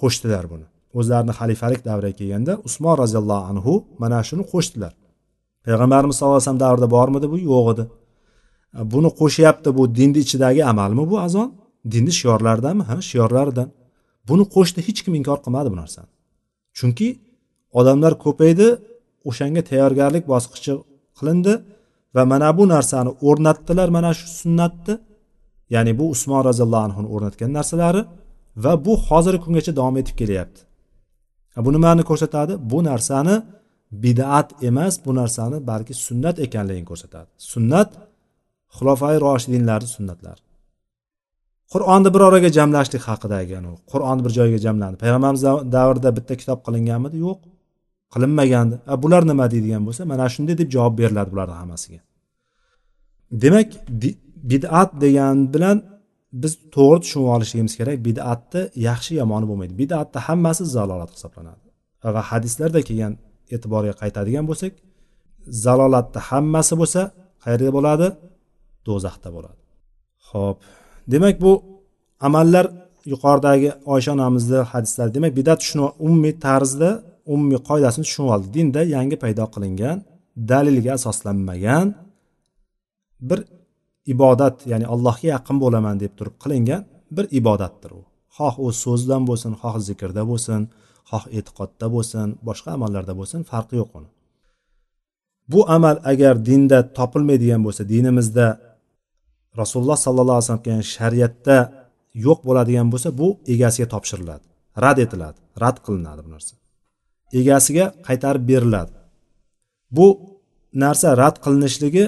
[0.00, 0.66] qo'shdilar buni.
[0.98, 3.72] O'zlarini xalifalik davriga kelganda usmon roziyallohu anhu
[4.02, 4.92] mana shuni qo'shdilar.
[5.66, 7.26] Payg'ambarimiz sallallohu alayhi vasallam davrida bormidi?
[7.34, 7.84] Bu yo'q edi.
[8.92, 11.48] Buni qo'shyapti bu dinni ichidagi amalmi bu azon?
[11.92, 13.68] Dinni shiorlaridanmi ha shiorlaridan.
[14.28, 16.10] Buni qo'shdi hech kim inkor qilmadi bu narsani.
[16.78, 17.08] Chunki
[17.78, 18.66] odamlar ko'paydi
[19.28, 20.72] o'shanga tayyorgarlik bosqichi
[21.18, 21.52] qilindi
[22.16, 24.94] va mana bu narsani o'rnatdilar mana shu sunnatni.
[25.74, 28.02] Ya'ni bu usmon roziyallohu anhuni o'rnatgan narsalari
[28.64, 30.60] va bu hozirgi kungacha davom etib kelyapti.
[31.64, 32.52] Bu nimani ko'rsatadi.
[32.70, 33.36] Bu narsani
[33.92, 37.28] bidat emas bu narsani balki sunnat ekanligini ko'rsatadi.
[37.52, 37.90] Sunnat
[38.76, 40.42] xulofai roshidinlarni sunnatlari
[41.72, 43.56] qur'onni bir oraga jamlashlik haqidagi
[43.92, 44.96] qur'onni bir joyga jamlandi.
[45.02, 45.42] Payg'ambarimiz
[45.76, 47.16] davrida bitta kitob qilinganmidi?
[47.26, 47.38] Yo'q.
[48.14, 48.76] Qilinmagandi.
[48.92, 52.00] A bular nima deydigan bo'lsa mana shunday deb javob beriladi bularni hammasiga.
[53.42, 53.68] Demak
[54.50, 55.76] bid'at degan bilan
[56.32, 57.96] biz to'g'ri tushunib olishligimiz kerak.
[58.08, 59.74] Bid'atni yaxshi yomoni bo'lmaydi.
[59.82, 61.66] Bid'atni hammasi zalolat hisoblanadi.
[62.14, 63.12] Va hadislarda kelgan
[63.54, 64.72] e'tiborga qaytadigan bo'lsak
[65.64, 67.00] zalolatni hammasi bo'lsa
[67.44, 68.06] qayerda bo'ladi?
[68.86, 69.60] Do'zaxda bo'ladi.
[70.28, 70.56] Ho'p
[71.12, 71.52] demak bu
[72.26, 72.66] amallar
[73.12, 76.90] yuqoridagi oysha onamizni hadislari demak bidat shuni umumiy tarzda
[77.32, 79.96] umumiy qoidasini tushunib oldik dinda yangi paydo qilingan
[80.50, 81.86] dalilga asoslanmagan
[83.28, 83.40] bir
[84.14, 86.82] ibodat ya'ni allohga yaqin bo'laman deb turib qilingan
[87.16, 88.02] bir ibodatdir u.
[88.36, 90.60] Xoh u so'zdan bo'lsin xoh zikrda bo'lsin
[91.10, 94.10] xoh e'tiqodda bo'lsin boshqa amallarda bo'lsin farqi yo'q uni.
[95.52, 98.46] Bu amal agar dinda topilmaydigan bo'lsa dinimizda
[99.60, 101.58] rasululloh sollallohu alayhi vasallam kelgan shariatda
[102.26, 104.44] yo'q bo'ladigan bo'lsa bu egasiga topshiriladi
[104.84, 106.54] rad etiladi rad qilinadi bu narsa.
[107.40, 108.92] Egasiga qaytarib beriladi.
[109.96, 110.06] Bu
[110.84, 112.04] narsa rad qilinishligi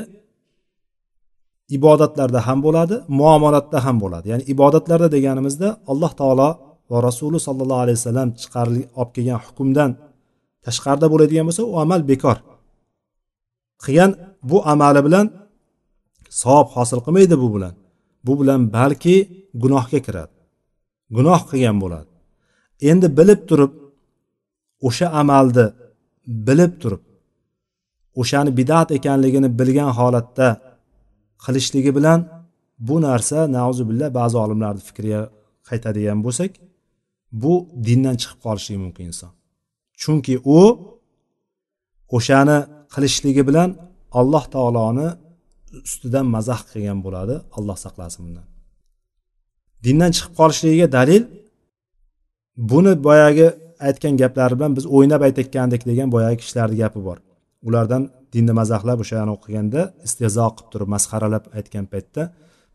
[1.77, 4.27] ibodatlarda ham bo'ladi muomalatda ham bo'ladi.
[4.33, 6.49] Ya'ni ibodatlarda deganimizda alloh taolo
[6.91, 9.91] va rasuli sollallohu alayhi vasallam chiqarib olib kelgan hukmdan
[10.67, 12.37] tashqarida bo'ladigan bo'lsa u amal bekor.
[13.85, 14.11] Qilgan
[14.51, 15.27] bu amali bilan
[16.43, 17.75] savob hosil qilmaydi bu bilan.
[18.27, 19.17] Bu bilan balki
[19.63, 20.35] gunohga kiradi
[21.17, 22.11] gunoh qilgan bo'ladi.
[22.91, 23.73] Endi bilib turib
[24.89, 25.67] o'sha amalni
[26.47, 27.03] bilib turib
[28.21, 30.49] o'shani bidat ekanligini bilgan holatda
[31.45, 32.21] qilishligi bilan
[32.89, 35.21] bu narsa nauzubillah ba'zi olimlarni fikriga
[35.69, 36.51] qaytadigan bo'lsak
[37.43, 37.53] bu
[37.87, 39.31] dindan chiqib qolishligi mumkin inson.
[40.03, 40.61] Chunki u
[42.17, 42.59] o'shani
[42.95, 43.71] qilishligi bilan
[44.19, 45.09] alloh taoloni
[45.89, 48.47] ustidan mazax qilgan bo'ladi alloh saqlasin bundan.
[49.85, 51.23] Dindan chiqib qolishligiga dalil
[52.71, 53.47] buni boyagi
[53.87, 57.19] aytgan gaplari bilan biz o'ynab aytayotgandik degan boyagi kishilarni gapi bor.
[57.69, 58.03] Ulardan
[58.35, 62.23] dinni mazaxlab o'shani o'qiganda istehzo qilib turib masxaralab aytgan paytda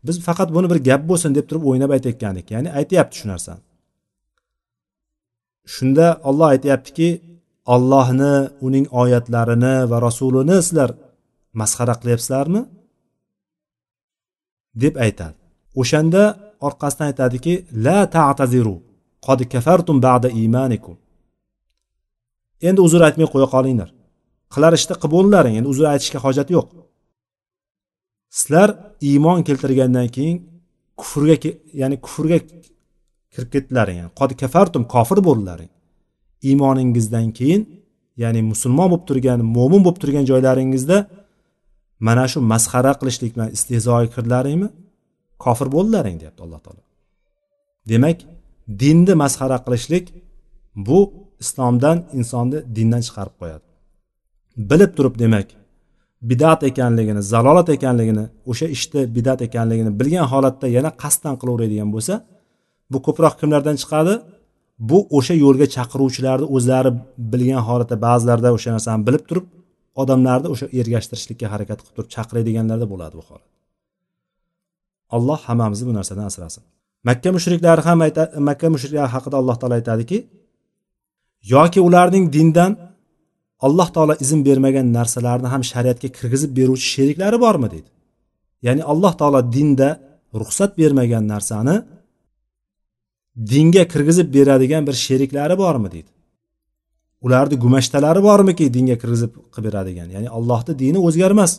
[0.06, 2.46] biz faqat buni bir gap bo'lsin deb turib o'ynab aytayotgandik.
[2.54, 3.62] Ya'ni aytyapti shu narsani.
[5.74, 7.08] Shunda olloh aytyaptiki
[7.74, 8.34] ollohni
[8.66, 10.90] uning oyatlarini va rasulini sizlar
[11.60, 12.62] masxara qilyapsizlarmi?
[14.82, 15.36] deb aytadi.
[15.80, 16.22] O'shanda
[16.66, 17.54] orqasidan aytadiki
[17.86, 18.76] la ta'taziru
[19.26, 20.96] qod kafartum ba'da imanikum.
[22.68, 23.90] Endi uzr aytmay qo'ya qolinglar.
[24.54, 26.66] Qilar ishni qilib bo'ldilaring endi uzr aytishga hojat yo'q.
[28.38, 28.68] Sizlar
[29.10, 30.36] iymon keltirgandan keyin
[31.00, 31.36] kufrga
[31.80, 32.38] ya'ni kufrga
[33.32, 35.70] kirib ketdilaring yani qod kafartum kofir bo'ldilaring
[36.48, 37.62] iymoningizdan keyin
[38.22, 40.98] ya'ni musulmon bo'lib turgan mo'min bo'lib turgan joylaringizda
[42.06, 44.68] mana shu masxara qilishlik bilan istehzoga kirdilaringmi?
[45.44, 46.82] Kofir bo'ldilaring deyapti alloh taolo.
[47.90, 48.18] Demak
[48.82, 50.04] dinni masxara qilishlik
[50.86, 50.98] bu
[51.42, 53.67] islomdan insonni dindan chiqarib qo'yadi.
[54.70, 55.48] Bilib turib demak
[56.30, 62.14] bidat ekanligini zalolat ekanligini o'sha ishni bidat ekanligini bilgan holatda yana qasddan qilaveradigan bo'lsa
[62.92, 64.14] bu ko'proq kimlardan chiqadi?
[64.90, 66.90] Bu o'sha yo'lga chaqiruvchilarni o'zlari
[67.32, 69.46] bilgan holatda ba'zilarda o'sha narsani bilib turib
[70.02, 73.48] odamlarni o'sha ergashtirishlikka harakat qilib turib chaqiradiganlarda bo'ladi bu holat.
[75.16, 76.62] Alloh hammamizni bu narsadan asrasin.
[77.08, 77.98] Makka mushriklari ham
[78.48, 80.18] makka mushriklari haqida alloh taolo aytadiki
[81.54, 82.70] yoki ularning dindan
[83.66, 87.88] alloh taolo izn bermagan narsalarni ham shariatga kirgizib beruvchi sheriklari bormi deydi.
[88.66, 89.88] Ya'ni alloh taolo dinda
[90.40, 91.76] ruxsat bermagan narsani
[93.52, 96.10] dinga kirgizib beradigan bir sheriklari bormi deydi.
[97.26, 100.08] Ularni gumashtalari bormiki dinga kirgizib qilib beradigan.
[100.14, 101.52] Ya'ni allohni dini o'zgarmas.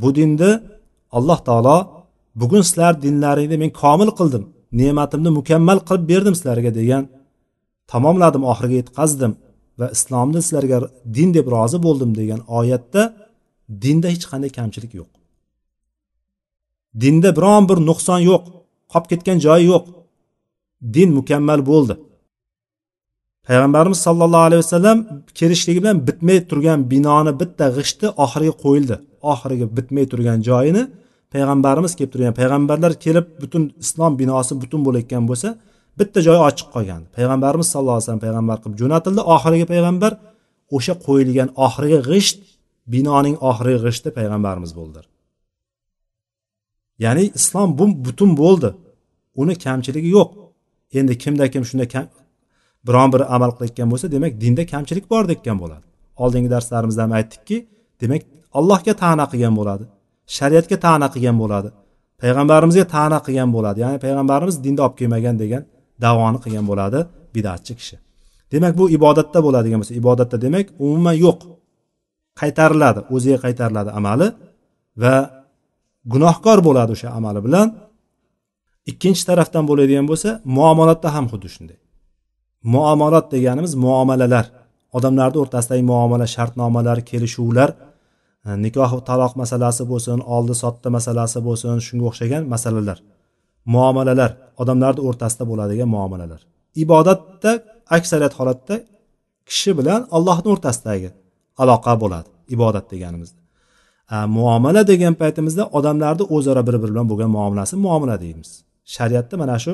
[0.00, 0.50] Bu dinni
[1.18, 1.78] alloh taolo
[2.40, 4.44] bugun sizlar dinlaringni men komil qildim
[4.80, 7.02] ne'matimni mukammal qilib berdim sizlarga degan
[7.92, 9.32] tamomladim oxiriga yetkazdim
[9.78, 10.78] va islomni sizlarga
[11.16, 13.02] din deb rozi bo'ldim degan oyatda
[13.82, 15.10] dinda hech qanday kamchilik yo'q.
[17.02, 18.42] Dinda biron bir nuqson yo'q
[18.92, 19.84] qolib ketgan joyi yo'q.
[20.94, 21.94] Din mukammal bo'ldi.
[23.46, 24.98] Payg'ambarimiz sollallohu alayhi vasallam
[25.38, 28.96] kelishligi bilan bitmay turgan binoni bitta g'ishti oxiriga qo'yildi.
[29.32, 30.82] Oxiriga bitmay turgan joyini
[31.32, 35.48] payg'ambarimiz kelib turgan payg'ambarlar kelib butun islom binosi butun bo'layotgan bo'lsa
[35.98, 37.02] bitta joyi ochiq qolgan.
[37.16, 39.20] Payg'ambarimiz sallallohu alayhi vasallam payg'ambar qilib jo'natildi.
[39.34, 40.12] Oxirgi payg'ambar
[40.76, 42.38] o'sha qo'yilgan oxirgi g'isht
[42.92, 45.00] binoning oxirgi g'ishti payg'ambarimiz bo'ldi.
[47.04, 48.70] Ya'ni islom bu butun bo'ldi.
[49.42, 50.30] Uni kamchiligi yo'q.
[50.98, 52.06] Endi kimda kim shunda kam
[52.86, 55.86] biron bir amal qilayotgan bo'lsa demak dinda kamchilik bor degan bo'ladi.
[56.22, 57.56] Oldingi darslarimizda ham aytdikki
[58.02, 58.22] demak
[58.58, 59.84] allohga ta'na qilgan bo'ladi
[60.36, 61.68] shariatga ta'na qilgan bo'ladi
[62.22, 63.78] payg'ambarimizga ta'na qilgan bo'ladi.
[63.84, 65.62] Ya'ni payg'ambarimiz dinda olib kelmagan degan
[66.04, 66.98] davoni qilgan bo'ladi
[67.34, 67.96] bidatchi kishi.
[68.52, 71.40] Demak bu ibodatda bo'ladigan bo'lsa ibodatda demak umuman yo'q.
[72.40, 74.28] Qaytariladi o'ziga qaytariladi amali
[75.02, 75.14] va
[76.12, 77.68] gunohkor bo'ladi o'sha amali bilan.
[78.90, 81.78] Ikkinchi tarafdan bo'ladigan bo'lsa muomalatda ham xuddi shunday.
[82.74, 84.46] Muomalat deganimiz muomalalar.
[84.96, 87.70] Odamlarni o'rtasidagi muomala shartnomalar kelishuvlar
[88.46, 92.98] e, nikoh taloq masalasi bo'lsin oldi sotdi masalasi bo'lsin shunga o'xshagan masalalar.
[93.74, 94.30] Muomalalar.
[94.62, 96.40] Odamlarni o'rtasida bo'ladigan muomalalar.
[96.84, 97.50] Ibodatda
[97.96, 98.74] aksariyat holatda
[99.48, 101.10] kishi bilan allohni o'rtasidagi
[101.62, 103.40] aloqa bo'ladi ibodat deganimizda.
[104.36, 108.50] Muomala degan paytimizda odamlarni o'zaro bir biri bilan bo'lgan muomalasi muomala deymiz.
[108.94, 109.72] Shariatda mana shu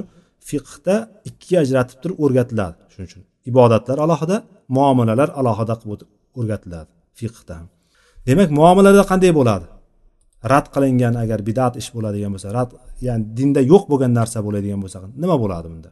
[0.49, 0.95] fiqhda
[1.29, 2.77] ikkiga ajratib turib o'rgatiladi.
[2.92, 4.37] Shuning uchun ibodatlar alohida
[4.77, 6.03] muomalalar alohida qilib
[6.38, 6.90] o'rgatiladi
[7.21, 7.57] fiqda
[8.29, 9.66] demak muomalada qanday bo'ladi?
[10.53, 12.71] Rad qilingan agar bidat ish bo'ladigan bo'lsa rad
[13.07, 15.91] ya'ni dinda yo'q bo'lgan narsa bo'ladigan bo'lsa nima bo'ladi bunda?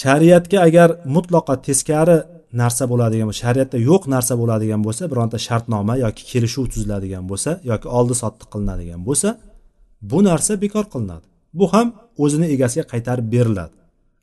[0.00, 2.18] Shariatga agar mutlaqo teskari
[2.62, 7.88] narsa bo'ladigan bo'lsa shariatda yo'q narsa bo'ladigan bo'lsa bironta shartnoma yoki kelishuv tuziladigan bo'lsa yoki
[7.98, 9.28] oldi sotdi qilinadigan bo'lsa
[10.10, 11.26] bu narsa bekor qilinadi.
[11.58, 11.88] Bu ham
[12.22, 13.74] o'zini egasiga qaytarib beriladi.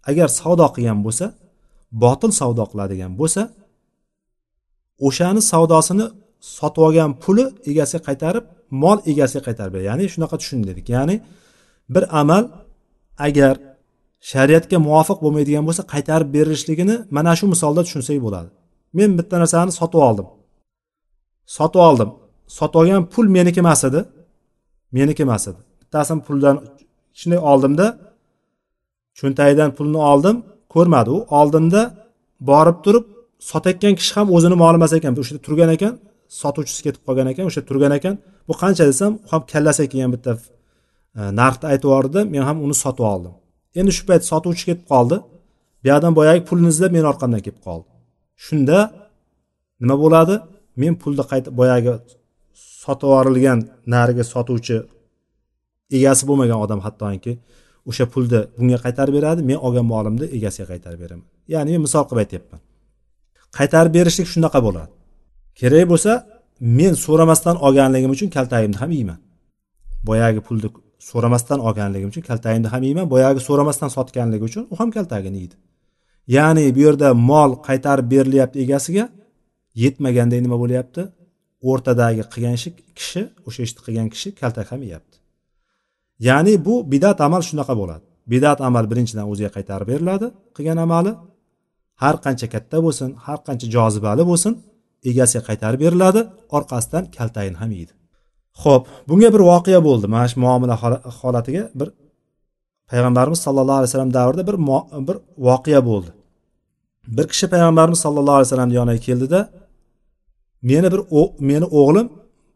[0.10, 1.26] Agar savdo qilgan bo'lsa
[2.04, 3.42] botil savdo qiladigan bo'lsa
[5.08, 6.06] o'shani savdosini
[6.58, 8.46] sotib olgan puli egasiga qaytarib
[8.84, 9.88] mol egasiga qaytarib beradi.
[9.90, 11.16] Ya'ni shunaqa tushun dedik ya'ni
[11.94, 12.44] bir amal
[13.28, 13.54] agar
[14.32, 18.50] shariatga muvofiq bo'lmaydigan bo'lsa qaytarib berilishligini mana shu misolda tushunsak bo'ladi.
[18.98, 20.28] Men bitta narsani sotib oldim.
[21.58, 22.10] Sotib oldim.
[22.58, 24.00] Sotib olgan pul meniki emas edi.
[24.98, 25.60] Meniki emas edi.
[25.82, 26.56] Bittasini puldan
[27.20, 27.86] shunday oldimda
[29.20, 30.36] cho'ntagidan pulni oldim
[30.74, 31.10] ko'rmadi.
[31.16, 31.82] U oldimda
[32.50, 33.06] borib turib
[33.52, 35.12] sotayotgan kishi ham o'zini moli emas ekan.
[35.22, 35.94] O'sha yerda turgan ekan
[36.42, 38.16] sotuvchisi ketib qolgan ekan o'sha turgan ekan.
[38.48, 40.32] Bu qancha desam ham kallasiga kelgan bitta
[41.20, 43.34] e, narxni aytib yubordi men ham uni sotib oldim.
[43.80, 45.18] Endi shu payt sotuvchi ketib qoldi.
[45.84, 47.88] Buyoqdan boyagi pulni izlab meni orqamdan kelib qoldi.
[48.46, 48.80] Shunda
[49.82, 50.36] nima bo'ladi?
[50.82, 51.94] Men pulni qayta boyagi
[52.84, 53.60] sotib yuborilgan
[53.94, 54.78] narigi sotuvchi
[55.98, 57.34] egasi bo'lmagan odam hattoki
[57.90, 61.28] o'sha pulni bunga qaytarib beradi men olgan molimni egasiga qaytarib beraman.
[61.54, 62.60] Ya'ni men misol qilib aytyapman.
[63.58, 64.92] Qaytarib berishlik shunaqa bo'ladi.
[65.60, 66.12] Kerak bo'lsa
[66.60, 69.20] men so'ramasdan olganligim uchun kaltagimni ham yeyman.
[70.08, 70.70] Boyagi pulni
[71.10, 73.10] so'ramasdan olganligim uchun kaltagimni ham yeyman.
[73.14, 75.56] Boyagi so'ramasdan sotganligi uchun u ham kaltagini yeydi.
[76.36, 79.06] Ya'ni bu yerda mol qaytarib berilyapti egasiga
[79.84, 81.02] yetmaganday nima bo'lyapti?
[81.70, 85.16] O'rtadagi qilgan ishi kishi o'sha ishni qilgan kishi kaltak ham yeyapti.
[86.28, 88.06] Ya'ni bu bidat amal shunaqa bo'ladi.
[88.34, 91.12] Bidat amal birinchidan o'ziga qaytarib beriladi qilgan amali.
[92.04, 94.54] Har qancha katta bo'lsin har qancha jozibali bo'lsin
[95.10, 96.22] egasiga qaytarib beriladi
[96.58, 97.94] orqasidan kaltagini ham yeydi.
[98.64, 100.06] Ho'p bunga bir voqea bo'ldi.
[100.14, 100.76] Mana shu muomala
[101.22, 101.90] holatiga bir
[102.92, 104.58] payg'ambarimiz sallallohu alayhi vasallam davrida bir
[105.08, 105.18] bir
[105.48, 106.12] voqea bo'ldi.
[107.18, 109.40] Bir kishi payg'ambarimiz sallallohu alayhi vasallamni yoniga keldida
[110.72, 111.02] meni bir
[111.50, 112.08] meni o'g'lim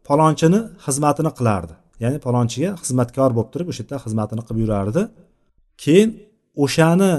[0.08, 1.74] palonchini xizmatini qilardi.
[2.02, 5.02] Ya'ni palonchiga xizmatkor bo'lib turib o'sha yerda xizmatini qilib yurardi.
[5.82, 6.10] Keyin
[6.64, 7.12] o'shani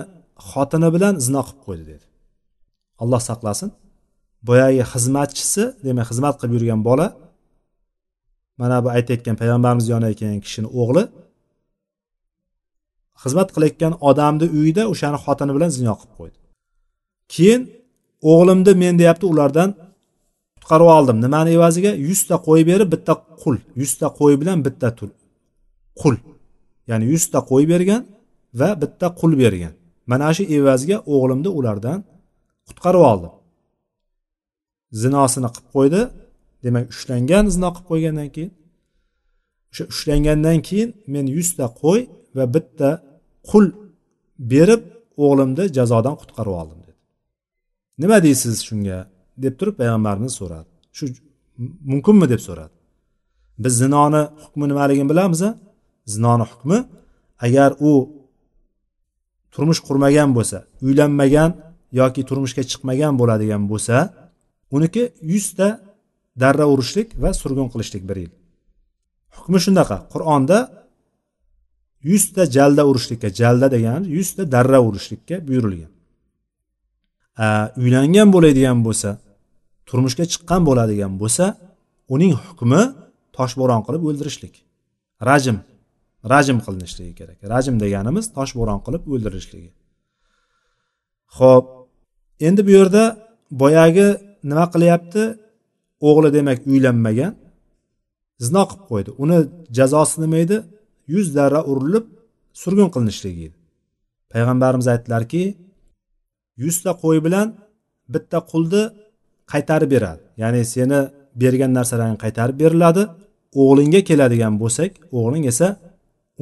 [0.49, 2.05] xotini bilan zino qilib qo'ydi dedi.
[3.03, 3.69] Alloh saqlasin.
[4.47, 7.07] Boyagi xizmatchisi demak xizmat qilib yurgan bola
[8.61, 11.03] mana bu aytayotgan payg'ambarimiz yoniga kelgan kishini o'g'li
[13.23, 16.37] xizmat qilayotgan odamni uyida o'shani xotini bilan zino qilib qo'ydi.
[17.33, 17.61] Keyin
[18.31, 19.69] o'g'limni men deyapti ulardan
[20.55, 21.17] qutqarib oldim.
[21.25, 21.91] Nimani evaziga?
[22.07, 23.55] Yuzta qo'y berib bitta qul.
[23.81, 25.11] Yuzta qo'y bilan bitta tul.
[26.01, 26.15] Qul.
[26.89, 28.01] Ya'ni yuzta qo'y bergan
[28.59, 29.73] va bitta qul bergan.
[30.11, 31.99] Mana shu evaziga o'g'limni ulardan
[32.67, 33.33] qutqarib oldim.
[35.01, 36.01] Zinosini qilib qo'ydi.
[36.65, 38.51] Demak ushlangan zino qilib qo'ygandan keyin
[39.71, 42.01] o'sha ushlangandan keyin men yuzta qo'y
[42.37, 42.89] va bitta
[43.49, 43.65] qul
[44.51, 44.83] berib
[45.25, 46.99] o'g'limni jazodan qutqarib oldim dedi.
[48.01, 48.99] Nima deysiz shunga?
[49.37, 50.69] deb turib payg'ambarimiz so'radi.
[50.97, 51.05] Shu
[51.91, 52.73] mumkinmi deb so'radi.
[53.63, 55.51] Biz zinoni hukmi nimaligini bilamiz a?
[56.13, 56.77] Zinoni hukmi
[57.45, 57.91] agar u
[59.53, 61.49] turmush qurmagan bo'lsa uylanmagan
[61.99, 63.95] yoki turmushga chiqmagan bo'ladigan bo'lsa
[64.75, 65.03] uniki
[65.33, 65.67] yuzta
[66.41, 68.31] darra urishlik va surgun qilishlik bir yil.
[69.37, 69.97] Hukmi shunaqa.
[70.13, 70.57] Qur'onda
[72.09, 75.91] yuzta jalda urishlikka jalda degani yuzta darra urishlikka buyurilgan.
[77.81, 79.09] Uylangan bo'ladigan bo'lsa
[79.87, 81.45] turmushga chiqqan bo'ladigan bo'lsa
[82.15, 82.81] uning hukmi
[83.37, 84.53] toshbo'ron qilib o'ldirishlik.
[85.29, 85.57] Rajm
[86.31, 87.37] rajm qilinishligi kerak.
[87.53, 89.71] Rajm deganimiz toshbo'ron qilib o'ldirishligi.
[91.37, 91.65] Ho'p
[92.47, 93.03] endi bu yerda
[93.61, 94.07] boyagi
[94.49, 95.23] nima qilyapti?
[96.09, 97.33] O'g'li demak uylanmagan.
[98.45, 99.09] Zino qilib qo'ydi.
[99.23, 99.37] Uni
[99.77, 100.57] jazosi nima edi?
[101.13, 102.05] Yuz darra urilib
[102.61, 103.57] surgun qilinishligi edi.
[104.33, 105.43] Payg'ambarimiz aytdilarki
[106.63, 107.47] yuzta qo'y bilan
[108.13, 108.83] bitta qulni
[109.51, 110.23] qaytarib beradi.
[110.41, 110.99] Ya'ni seni
[111.41, 113.03] bergan narsalaring qaytarib beriladi.
[113.63, 115.67] O'g'lingga keladigan bo'lsak o'g'ling esa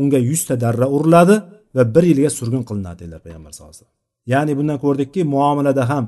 [0.01, 1.35] unga yuzta darra uriladi
[1.75, 3.99] va bir yilga surgun qilinadi dedilar payg'ambar sallallohu alayhi vasallam.
[4.33, 6.05] Ya'ni bundan ko'rdikki muomalada ham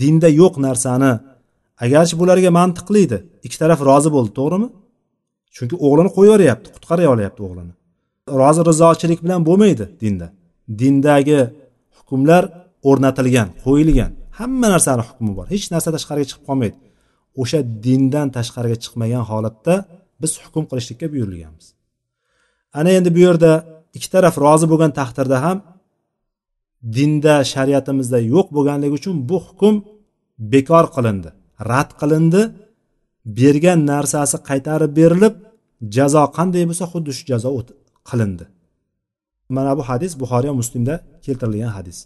[0.00, 1.12] dinda yo'q narsani.
[1.84, 4.68] Agarchi bularga mantiqli edi ikki taraf rozi bo'ldi to'g'rimi?
[5.56, 7.72] Chunki o'g'lini qo'yib yuboryapti qutqarib olyapti o'g'lini.
[8.40, 10.26] Rozi rizochilik bilan bo'lmaydi dinda.
[10.80, 11.40] Dindagi
[11.98, 12.42] hukmlar
[12.88, 14.10] o'rnatilgan qo'yilgan.
[14.38, 15.46] Hamma narsani hukmi bor.
[15.54, 16.76] Hech narsa tashqariga chiqib qolmaydi.
[17.42, 19.74] O'sha dindan tashqariga chiqmagan holatda
[20.22, 21.66] biz hukm qilishlikka buyurilganmiz.
[22.78, 23.50] Ana endi bu yerda
[23.96, 25.58] ikki taraf rozi bo'lgan taqdirda ham
[26.96, 29.74] dinda shariatimizda yo'q bo'lganligi uchun bu hukm
[30.52, 31.30] bekor qilindi
[31.70, 32.42] rad qilindi.
[33.38, 35.34] Bergan narsasi qaytarib berilib
[35.96, 37.50] jazo qanday bo'lsa xuddi shu jazo
[38.08, 38.44] qilindi.
[39.56, 41.98] Mana bu hadis buxoriy muslimda keltirilgan hadis.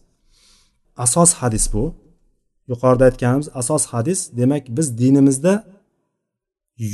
[1.04, 1.84] Asos hadis bu.
[2.70, 5.52] Yuqorida aytganimiz asos hadis demak biz dinimizda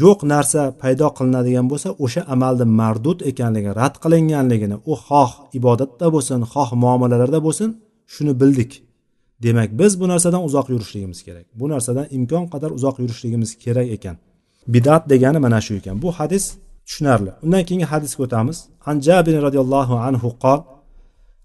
[0.01, 6.39] yo'q narsa paydo qilinadigan bo'lsa o'sha amalni mardud ekanligi rad qilinganligini u xoh ibodatda bo'lsin
[6.53, 7.69] xoh muomalalarda bo'lsin
[8.13, 8.71] shuni bildik
[9.45, 14.15] demak biz bu narsadan uzoq yurishligimiz kerak bu narsadan imkon qadar uzoq yurishligimiz kerak ekan
[14.73, 16.45] bidat degani mana shu ekan bu hadis
[16.87, 18.57] tushunarli undan keyingi hadisga o'tamiz
[18.89, 20.61] an jabir roziyallohu anhu qol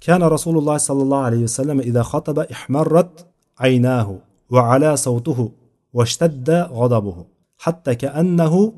[0.06, 3.26] كان رسول الله صلى الله عليه وسلم إذا خطب احمرت
[3.64, 4.08] عيناه
[4.54, 5.50] وعلى صوته
[5.96, 7.18] واشتد غضبه
[7.59, 8.73] حتى كأنه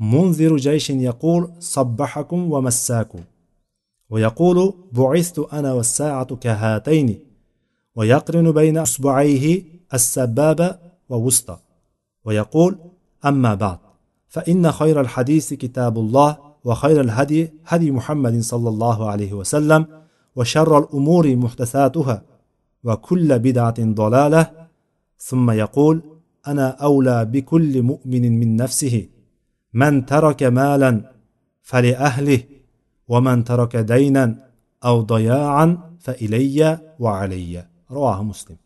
[0.00, 3.20] منذر جيش يقول صبحكم ومساكم.
[4.10, 7.20] ويقول بعثت أنا والساعة كهاتين.
[7.94, 9.62] ويقرن بين أصبعيه
[9.94, 10.76] السبابه
[11.08, 11.58] ووسطى.
[12.24, 12.78] ويقول
[13.24, 13.78] أما بعد
[14.28, 19.86] فإن خير الحديث كتاب الله وخير الهدي هدي محمد صلى الله عليه وسلم
[20.36, 22.22] وشر الأمور محدثاتها
[22.84, 24.50] وكل بدعة ضلالة.
[25.18, 26.15] ثم يقول
[26.47, 29.07] أنا أولى بكل مؤمن من نفسه
[29.73, 30.91] من ترك مالا
[31.61, 32.41] فلأهله
[33.07, 34.35] ومن ترك دينا
[34.85, 38.57] أو ضياعا فإلي وعلي رواه مسلم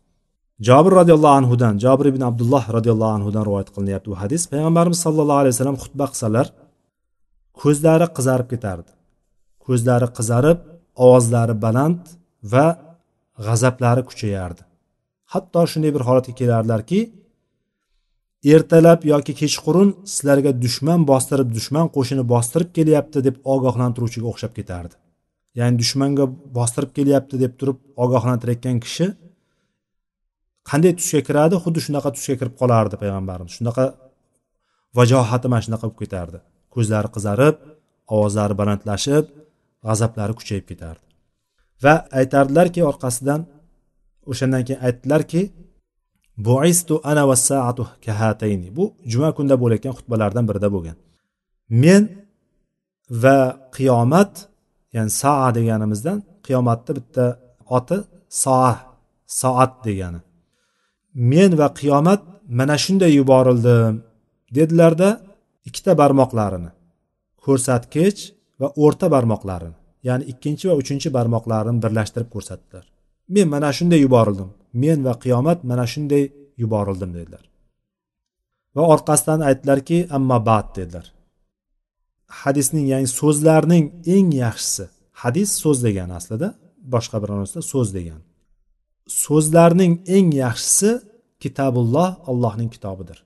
[0.60, 5.54] jobir roziyallohu anhudan jobir ibn abdulloh roziyallohu anhudan rivoyat qilinyapti bu hadis payg'ambarimiz sallallohu alayhi
[5.54, 6.46] vasallam xutba qilsalar
[7.62, 8.90] ko'zlari qizarib ketardi
[9.66, 10.58] ko'zlari qizarib
[11.04, 12.02] ovozlari baland
[12.52, 12.66] va
[13.46, 14.62] g'azablari kuchayardi
[15.32, 16.98] hatto shunday bir holatga kelardilarki
[18.43, 24.95] ertalab yoki kechqurun sizlarga dushman bostirib dushman qo'shini bostirib kelyapti deb ogohlantiruvchiga o'xshab ketardi.
[25.59, 26.25] Ya'ni dushmanga
[26.57, 29.07] bostirib kelyapti deb turib ogohlantirayotgan kishi
[30.69, 31.55] qanday tusga kiradi?
[31.63, 33.53] Xuddi shunaqa tusga kirib qolardi payg'ambarimiz.
[33.59, 33.85] Shunaqa
[34.97, 36.39] vajohati mana shunaqa bo'lib ketardi.
[36.73, 37.55] Ko'zlari qizarib
[38.15, 39.25] ovozlari balandlashib
[39.85, 41.03] g'azablari kuchayib ketardi.
[41.83, 43.41] Va aytardilarki orqasidan
[44.31, 45.41] o'shandan keyin aytdilarki
[46.37, 50.97] buistu ana va saatu kahatayni bu juma kunida bo'layotgan xutbalardan birida bo'lgan.
[51.83, 52.03] Men
[53.23, 53.37] va
[53.77, 54.33] qiyomat
[54.95, 57.25] ya'ni saa deganimizdan qiyomatni bitta
[57.77, 57.97] oti
[58.43, 58.73] soa
[59.39, 60.19] soat degani.
[61.31, 62.21] Men va qiyomat
[62.59, 63.93] mana shunday yuborildim
[64.57, 65.09] dedilarda
[65.67, 66.71] ikkita barmoqlarini
[67.45, 68.19] ko'rsatkich
[68.61, 69.77] va o'rta barmoqlarini
[70.07, 72.85] ya'ni ikkinchi va uchinchi barmoqlarini birlashtirib ko'rsatdilar.
[73.35, 74.49] Men mana shunday yuborildim.
[74.73, 76.23] Men va qiyomat mana shunday
[76.61, 77.43] yuborildim dedilar.
[78.75, 81.05] Va orqasidan aytdilarki amma bad dedilar.
[82.41, 84.85] Hadisning ya'ni so'zlarning eng yaxshisi
[85.23, 86.47] hadis so'z degani aslida
[86.93, 88.25] boshqa bir ma'nosida so'z degani.
[89.23, 90.91] So'zlarning eng yaxshisi
[91.43, 93.19] kitabulloh allohning kitobidir.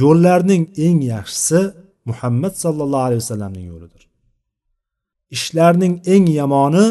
[0.00, 1.60] Yo'llarning eng yaxshisi
[2.08, 4.02] muhammad sallallohu alayhi vasallamning yo'lidir.
[5.36, 6.86] Ishlarning eng yomoni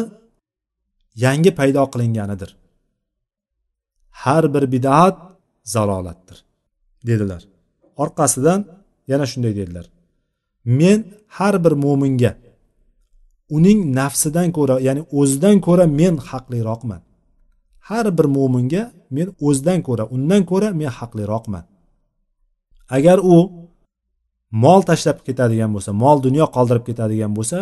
[1.24, 2.50] yangi paydo qilinganidir
[4.10, 5.16] har bir bidat
[5.64, 6.44] zalolatdir
[7.06, 7.42] dedilar.
[7.96, 8.60] Orqasidan
[9.08, 9.86] yana shunday dedilar.
[10.64, 10.98] Men
[11.28, 12.32] har bir mo'minga
[13.56, 17.00] uning nafsidan ko'ra ya'ni o'zidan ko'ra men haqliroqman.
[17.88, 18.82] Har bir mo'minga
[19.16, 21.64] men o'zidan ko'ra undan ko'ra men haqliroqman.
[22.96, 23.36] Agar u
[24.64, 27.58] mol tashlab ketadigan bo'lsa mol dunyo qoldirib ketadigan bo'lsa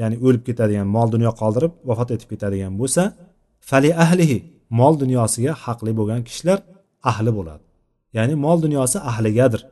[0.00, 3.02] ya'ni o'lib ketadigan mol dunyo qoldirib vafot etib ketadigan bo'lsa
[3.68, 4.38] fali ahlihi
[4.78, 6.58] mol dunyosiga haqli bo'lgan kishilar
[7.10, 7.64] ahli bo'ladi.
[8.16, 9.62] Ya'ni mol dunyosi ahligadir.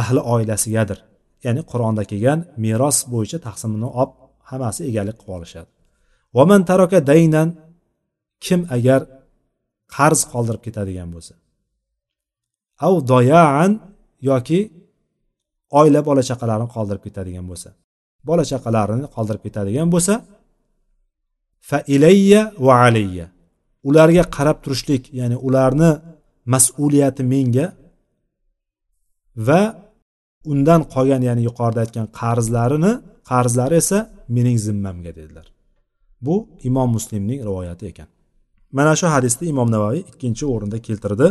[0.00, 0.98] Ahli oilasigadir.
[1.44, 4.12] Ya'ni qur'onda kelgan meros bo'yicha taqsimini olib
[4.50, 5.70] hammasi egalik qilib olishadi.
[6.36, 7.48] Vaman taroka daynan
[8.44, 9.00] kim agar
[9.96, 11.34] qarz qoldirib ketadigan bo'lsa.
[12.86, 13.70] Av doyaan
[14.30, 14.60] yoki
[15.80, 17.70] oila bola chaqalarini qoldirib ketadigan bo'lsa.
[18.28, 20.14] Bola chaqalarini qoldirib ketadigan bo'lsa
[21.68, 23.26] fa ilayya va alayya.
[23.88, 25.90] Ularga qarab turishlik ya'ni ularni
[26.54, 27.66] mas'uliyati menga
[29.46, 29.60] va
[30.52, 32.92] undan qolgan ya'ni yuqorida aytgan qarzlarini
[33.30, 33.98] qarzlari esa
[34.36, 35.46] mening zimmamga dedilar.
[36.26, 36.34] Bu
[36.68, 38.08] imom muslimning rivoyati ekan.
[38.76, 41.26] Mana shu hadisni imom navoiy ikkinchi o'rinda keltirdi.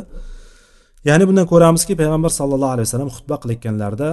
[1.09, 4.09] Ya'ni bundan ko'ramizki payg'ambar sallallohu alayhi vasallam xutba qilayotganlarida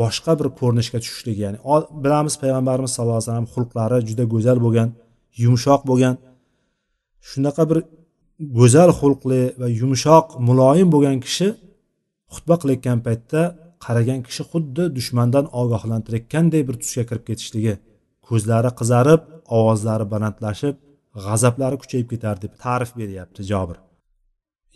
[0.00, 1.58] boshqa bir ko'rinishga tushishlik ya'ni
[2.04, 4.88] bilamiz payg'ambarimiz sallallohu alayhi vasallam xulqlari juda go'zal bo'lgan
[5.42, 6.14] yumshoq bo'lgan
[7.30, 7.78] shunaqa bir
[8.58, 11.48] go'zal xulqli va yumshoq muloyim bo'lgan kishi
[12.34, 13.40] xutba qilayotgan paytda
[13.84, 17.74] qaragan kishi xuddi dushmandan ogohlantirayotganday bir tusga kirib ketishligi
[18.28, 19.20] ko'zlari qizarib
[19.58, 20.74] ovozlari balandlashib
[21.24, 23.76] g'azablari kuchayib ketardi deb ta'rif beryapti jobir.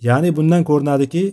[0.08, 1.24] Ya'ni bundan ko'rinadiki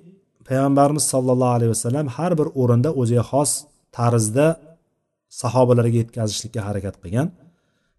[0.48, 3.52] payg'ambarimiz sollallohu alayhi vasallam har bir o'rinda o'ziga xos
[3.98, 4.48] tarzda
[5.42, 7.28] sahobalarga yetkazishlikka harakat qilgan.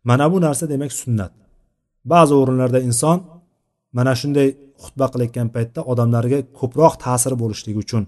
[0.08, 1.32] Mana bu narsa demak sunnat.
[2.12, 3.18] Ba'zi o'rinlarda inson
[3.96, 4.48] mana shunday
[4.82, 8.04] xutba qilayotgan paytda odamlarga ko'proq ta'sir bo'lishligi uchun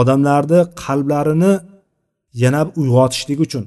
[0.00, 1.52] odamlarni qalblarini
[2.42, 3.64] yana uyg'otishlik uchun.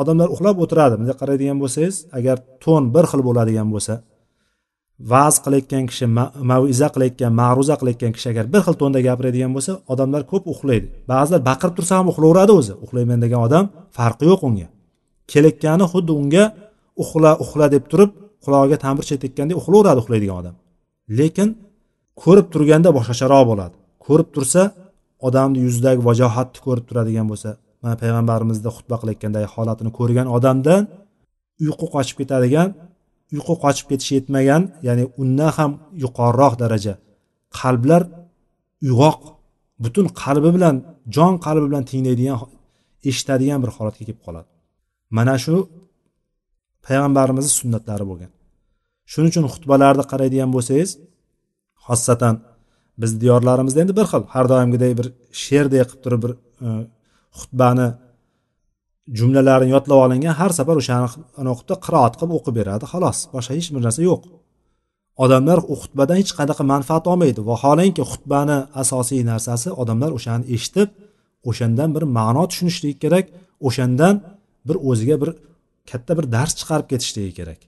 [0.00, 0.94] Odamlar uxlab o'tiradi.
[1.00, 3.94] Bunday qaraydigan bo'lsangiz agar to'n bir xil bo'ladigan bo'lsa
[5.12, 6.06] va'z qilayotgan kishi
[6.50, 10.86] maviza qilayotgan ma'ruza qilayotgan kishi agar bir xil to'nda gapiradigan bo'lsa odamlar ko'p uxlaydi.
[11.12, 12.74] Ba'zilar baqirib tursa ham uxlayveradi o'zi.
[12.84, 13.64] Uxlayman degan odam
[13.96, 14.66] farqi yo'q unga.
[15.32, 16.44] Kelayotgani xuddi unga
[17.02, 18.10] uxla uxla deb turib
[18.44, 20.54] qulog'iga ta'mir chetayotgandek uxlaveradi uxlaydigan odam.
[21.18, 21.48] Lekin
[22.22, 23.74] ko'rib turganda boshqacharoq bo'ladi.
[24.04, 24.62] Ko'rib tursa
[25.28, 27.50] odamni yuzidagi vajohatni ko'rib turadigan bo'lsa
[27.82, 30.82] mana payg'ambarimizni xutba qilayotgandagi holatini ko'rgan odamdan
[31.64, 32.68] uyqu qochib ketadigan
[33.34, 35.70] uyqu qochib ketishi yetmagan ya'ni undan ham
[36.04, 36.94] yuqoriroq daraja.
[37.60, 38.02] Qalblar
[38.86, 39.20] uyg'oq
[39.84, 40.76] butun qalbi bilan
[41.16, 42.36] jon qalbi bilan tinglaydigan
[43.10, 44.48] eshitadigan bir holatga kelib qoladi.
[45.16, 45.56] Mana shu
[46.86, 48.30] payg'ambarimizni sunnatlari bo'lgan.
[49.12, 50.90] Shuning uchun xutbalarni qaraydigan bo'lsangiz
[51.86, 52.34] xossatan
[53.02, 55.06] biz diyorlarimizda endi bir xil har doimgidek bir
[55.42, 56.32] she'rdek qilib turib bir
[56.66, 56.68] e,
[57.38, 57.88] xutbani
[59.18, 63.82] jumlalarini yodlab olingan har safar o'shani qilib qiroat qilib o'qib beradi xolos boshqa hech bir
[63.86, 64.22] narsa yo'q.
[65.24, 67.40] Odamlar u xutbadan hech qanaqa manfaat olmaydi.
[67.50, 70.88] Vaholanki xutbani asosiy narsasi odamlar o'shani eshitib
[71.50, 73.26] o'shandan bir ma'no tushunishligi kerak
[73.68, 74.14] o'shandan
[74.68, 75.30] bir o'ziga bir
[75.90, 77.60] katta bir dars chiqarib ketishligi kerak.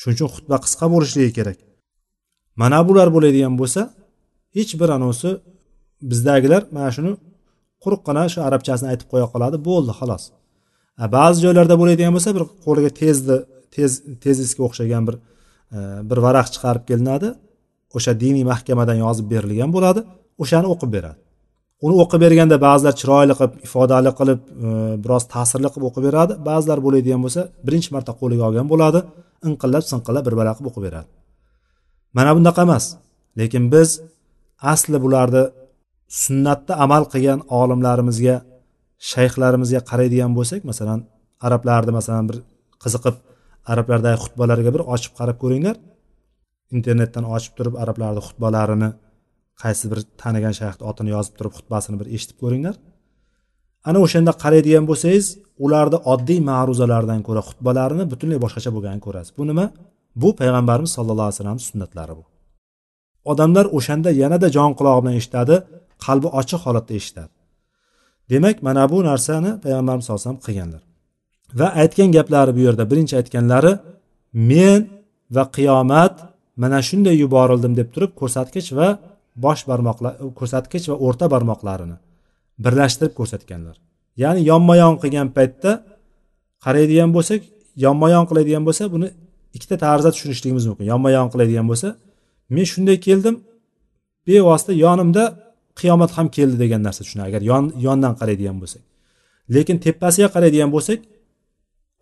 [0.00, 1.58] Shuning uchun xutba qisqa bo'lishligi kerak.
[2.60, 3.82] Mana bular bo'ladigan bo'lsa
[4.56, 5.30] hech bir anosi
[6.10, 7.12] bizdagilar mana shuni
[7.84, 10.24] quruqqina shu arabchasini aytib qo'ya qoladi bo'ldi xolos.
[11.16, 13.36] Ba'zi joylarda bo'ladigan bo'lsa bir qo'liga tezni
[13.74, 13.92] tez
[14.24, 15.16] tezisga o'xshagan bir
[15.76, 15.78] e,
[16.10, 17.28] bir varaq chiqarib kelinadi.
[17.96, 20.00] O'sha diniy mahkamadan yozib berilgan bo'ladi
[20.42, 21.18] o'shani o'qib beradi.
[21.84, 24.68] Uni o'qib berganda ba'zilar chiroyli qilib ifodali qilib e,
[25.04, 26.32] biroz ta'sirli qilib o'qib beradi.
[26.48, 29.00] Ba'zilar bo'ladigan bo'lsa birinchi marta qo'liga olgan bo'ladi.
[29.48, 31.08] Inqillab sinqillab bir bala qilib o'qib beradi.
[32.16, 32.84] Mana bunaqa emas.
[33.40, 33.88] Lekin biz
[34.72, 35.44] asli bularni
[36.22, 38.36] sunnatda amal qilgan olimlarimizga
[39.10, 41.00] shayxlarimizga qaraydigan bo'lsak masalan
[41.46, 42.36] arablarni masalan bir
[42.82, 43.16] qiziqib
[43.72, 45.76] arablardagi xutbalarga bir ochib qarab ko'ringlar.
[46.76, 48.90] Internetdan ochib turib arablarni xutbalarini
[49.62, 52.74] qaysi bir tanigan shayxni otini yozib turib xutbasini bir eshitib ko'ringlar.
[53.88, 55.26] Ana o'shanda qaraydigan bo'lsangiz
[55.64, 59.32] ularni oddiy ma'ruzalardan ko'ra xutbalarini butunlay boshqacha bo'lganini ko'rasiz.
[59.38, 59.64] Bu nima?
[60.22, 62.24] Bu payg'ambarimiz sallallohu alayhi vasallam sunnatlari bu.
[63.32, 65.56] Odamlar o'shanda yanada jon qulog'i bilan eshitadi
[66.06, 67.32] qalbi ochiq holatda eshitadi.
[68.32, 70.82] Demak mana bu narsani payg'ambarimiz sallallohu alayhi vasallam qilganlar.
[71.58, 73.72] Va aytgan gaplari bu yerda birinchi aytganlari
[74.50, 74.80] men
[75.36, 76.14] va qiyomat
[76.62, 78.88] mana shunday yuborildim deb turib ko'rsatkich va
[79.44, 81.96] bosh barmoqlar ko'rsatkich va o'rta barmoqlarini
[82.64, 83.76] birlashtirib ko'rsatganlar.
[84.22, 85.72] Ya'ni yonma yon qilgan paytda
[86.64, 87.40] qaraydigan bo'lsak
[87.84, 89.08] yonma yon qiladigan bo'lsa buni
[89.56, 90.86] ikkita tarzda tushunishligimiz mumkin.
[90.92, 91.88] Yonma yon qiladigan bo'lsa
[92.54, 93.36] men shunday keldim
[94.26, 95.24] bevosita yonimda
[95.80, 97.28] qiyomat ham keldi degan narsa tushunadi.
[97.30, 98.82] Agar yon yondan qaraydigan bo'lsak.
[99.54, 101.00] Lekin tepasiga qaraydigan bo'lsak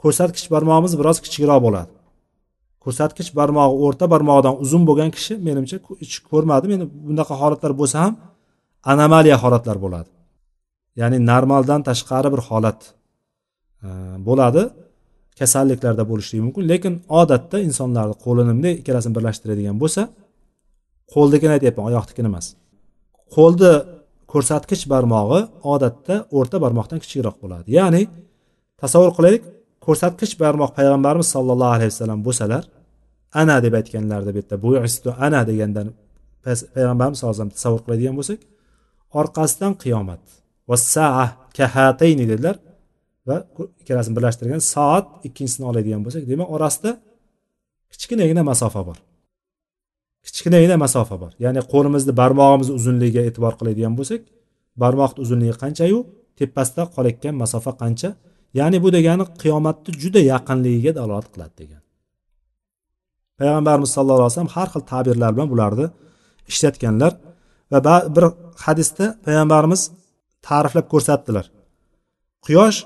[0.03, 1.91] ko'rsatkich barmog'imiz biroz kichikroq bo'ladi.
[2.87, 8.15] Ko'rsatkich barmog'i o'rta barmog'idan uzun bo'lgan kishi menimcha hech ko'rmadim endi bunaqa holatlar bo'lsa ham
[8.93, 10.11] anomaliya holatlar bo'ladi.
[11.01, 12.81] Ya'ni normaldan tashqari bir holat
[13.87, 13.89] e,
[14.29, 14.63] bo'ladi.
[15.41, 16.63] Kasalliklarda bo'lishligi mumkin.
[16.73, 20.03] Lekin odatda insonlarni qo'lini bunday ikkalasini birlashtiradigan bo'lsa
[21.15, 22.47] qo'lnikini aytyapman oyoqnikini emas.
[23.37, 23.73] Qo'lni
[24.33, 25.41] ko'rsatkich barmog'i
[25.75, 27.67] odatda o'rta barmoqdan kichikroq bo'ladi.
[27.79, 28.03] Ya'ni
[28.83, 29.45] tasavvur qilaylik
[29.87, 32.63] ko'rsatkich barmoq payg'ambarimiz sollallohu alayhi vasallam bo'lsalar
[33.33, 35.89] ana deb aytganlarida bu yerda buistu ana degandan
[36.45, 38.41] payg'ambarimiz sallallohu alayhi tasavvur qiladigan bo'lsak
[39.21, 40.23] orqasidan qiyomat
[40.69, 41.25] va saa
[41.57, 42.57] kahatayni dedilar
[43.29, 43.37] va
[43.81, 46.91] ikkalasini birlashtirgan soat ikkinchisini oladigan bo'lsak demak orasida
[47.93, 48.99] kichkinagina masofa bor.
[50.27, 51.33] Kichkinagina masofa bor.
[51.45, 54.21] Ya'ni qo'limizni barmog'imizni uzunligiga e'tibor qiladigan bo'lsak
[54.83, 55.99] barmoqni uzunligi qanchayu
[56.39, 58.11] tepasida qolayotgan masofa qancha?
[58.59, 61.81] Ya'ni bu degani qiyomatni juda yaqinligiga dalolat qiladi degan.
[63.41, 65.87] Payg'ambarimiz sallallohu alayhi vasallam har xil ta'birlar bilan bularni
[66.53, 67.13] ishlatganlar
[67.73, 68.25] va bir
[68.65, 69.83] hadisda payg'ambarimiz
[70.47, 71.47] ta'riflab ko'rsatdilar.
[72.47, 72.79] Quyosh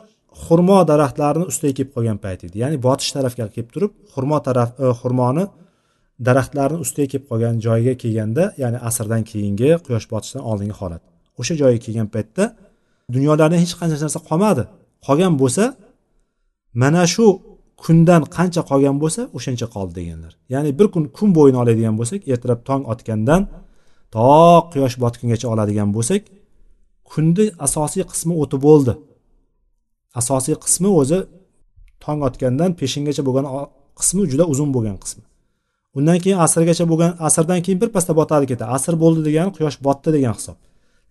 [0.45, 2.57] xurmo daraxtlarini ustiga kelib qolgan payt edi.
[2.63, 5.45] Ya'ni botish tarafga kelib turib xurmo taraf e, xurmoni
[6.29, 11.03] daraxtlarni ustiga kelib qolgan joyiga kelganda ya'ni asrdan keyingi quyosh botishdan oldingi holat.
[11.41, 12.45] O'sha joyga kelgan paytda
[13.15, 14.63] dunyolarda hech qancha narsa qolmadi.
[15.07, 15.65] Qolgan bo'lsa
[16.83, 17.27] mana shu
[17.83, 20.33] kundan qancha qolgan bo'lsa o'shancha qoldi deganlar.
[20.53, 23.43] Ya'ni bir kun kun bo'yini oladigan bo'lsak ertalab tong otgandan
[24.15, 24.27] to
[24.73, 26.23] quyosh botgungacha oladigan bo'lsak
[27.11, 28.93] kunni asosiy qismi o'tib bo'ldi.
[30.21, 31.19] Asosiy qismi o'zi
[32.05, 33.47] tong otgandan peshingacha bo'lgan
[33.99, 35.25] qismi juda uzun bo'lgan qismi.
[35.99, 40.35] Undan keyin asrgacha bo'lgan asrdan keyin birpasda botadi ketadi asr bo'ldi degani quyosh botdi degan
[40.39, 40.59] hisob.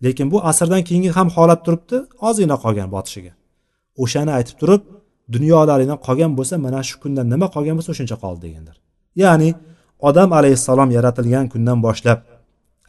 [0.04, 1.96] Lekin bu asrdan keyingi ham holat turibdi
[2.28, 3.32] ozgina qolgan botishiga.
[4.02, 4.82] O'shani aytib turib
[5.34, 8.76] dunyolaringdan qolgan bo'lsa mana shu kundan nima qolgan bo'lsa o'shancha qoldi degandir
[9.22, 9.50] ya'ni
[10.08, 12.18] odam alayhissalom yaratilgan kundan boshlab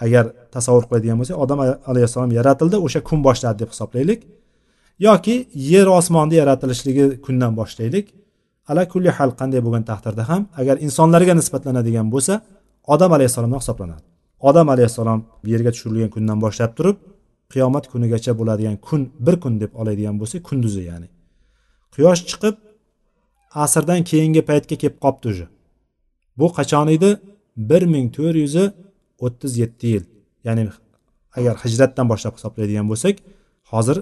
[0.05, 0.25] agar
[0.55, 1.59] tasavvur qiladigan bo'lsak odam
[1.91, 4.19] alayhissalom yaratildi o'sha kun boshladi deb hisoblaylik.
[5.07, 5.35] Yoki
[5.73, 8.05] yer osmonni yaratilishligi kundan boshlaylik.
[8.71, 12.33] Ala kulli hal qanday bo'lgan taqdirda ham agar insonlarga nisbatlanadigan bo'lsa
[12.93, 14.03] odam alayhissalomdan hisoblanadi.
[14.49, 15.19] Odam alayhissalom
[15.53, 16.97] yerga tushirilgan kundan boshlab turib
[17.53, 21.07] qiyomat kunigacha bo'ladigan kun bir kun deb oladigan bo'lsak kunduzi ya'ni.
[21.95, 22.55] Quyosh chiqib
[23.63, 25.45] asrdan keyingi paytga kelib qolibdi уже
[26.39, 27.11] bu qachon edi?
[27.57, 28.55] bir ming to'rt yuz
[29.25, 30.03] o'ttiz yetti yil.
[30.47, 30.63] Ya'ni
[31.37, 33.15] agar hijratdan boshlab hisoblaydigan bo'lsak
[33.71, 33.97] hozir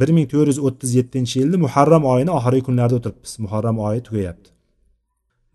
[0.00, 3.32] bir ming to'rt yuz o'ttiz yettinchi yilni muharram oyini oxirgi kunlarida o'tiribmiz.
[3.44, 4.48] Muharram oyi tugayapti.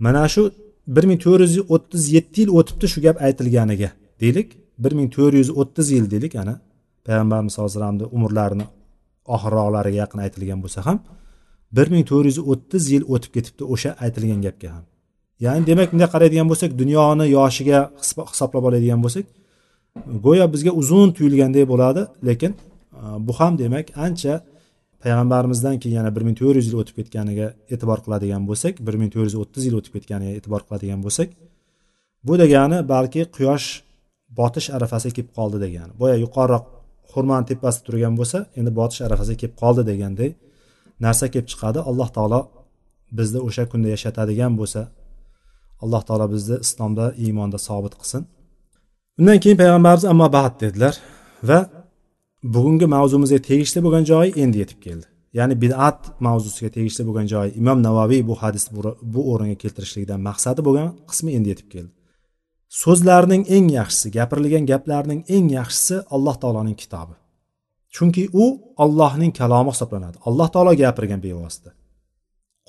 [0.06, 0.44] Mana shu
[0.96, 3.90] bir ming to'rt yuz o'ttiz yetti yil o'tibdi shu gap aytilganiga
[4.22, 4.50] deylik.
[4.84, 6.34] bir ming to'rt yuz o'ttiz yil deylik.
[6.44, 6.56] Ana
[7.06, 8.66] payg'ambarimiz sallallohu alayhi vasallamni umrlarini
[9.36, 10.98] oxirroqlariga yaqin aytilgan bo'lsa ham
[11.78, 14.84] bir ming to'rt yuz o'ttiz yil o'tib ketibdi o'sha aytilgan gapga ham.
[15.46, 17.80] Ya'ni demak bunday qaraydigan bo'lsak dunyoni yoshiga
[18.32, 19.26] hisoblab oladigan bo'lsak
[20.26, 22.52] go'yo bizga uzun tuyulgandek bo'ladi lekin
[23.02, 24.34] e, bu ham demak ancha
[25.04, 29.12] payg'ambarimizdan keyin yana bir ming to'rt yuz yil o'tib ketganiga e'tibor qiladigan bo'lsak bir ming
[29.14, 31.30] to'rt yuz o'ttiz yil o'tib ketganiga e'tibor qiladigan bo'lsak
[32.28, 33.68] bu degani balki quyosh
[34.40, 35.92] botish arafasiga kelib qoldi degani.
[36.02, 36.66] Boya yuqoriroq
[37.12, 40.30] xurmoni tepasida turgan bo'lsa endi botish arafasiga kelib qoldi deganday
[41.06, 42.42] narsa kelib chiqadi alloh taolo
[43.18, 44.82] bizni o'sha kunda yashatadigan bo'lsa
[45.84, 48.22] alloh taolo bizni islomda iymonda sobit qilsin.
[49.20, 50.96] Undan keyin payg'ambarimiz ammo bad dedilar
[51.50, 51.60] va
[52.56, 55.06] bugungi mavzumizga tegishli bo'lgan joyi endi yetib keldi.
[55.38, 58.64] Ya'ni bid'at mavzusiga tegishli bo'lgan joyi imom navoiy bu hadis
[59.14, 61.92] bu o'ringa keltirishlikdan maqsadi bo'lgan qismi endi yetib keldi.
[62.84, 67.16] So'zlarning eng yaxshisi gapirilgan gaplarning eng yaxshisi alloh taoloning kitobi.
[67.96, 68.46] Chunki u
[68.84, 70.18] ollohning kalomi hisoblanadi.
[70.28, 71.72] Alloh taolo gapirgan bevosita.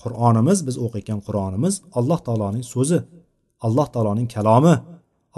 [0.02, 2.98] Qur'onimiz biz o'qiyotgan qur'onimiz alloh taoloning so'zi
[3.66, 4.74] alloh taoloning kalomi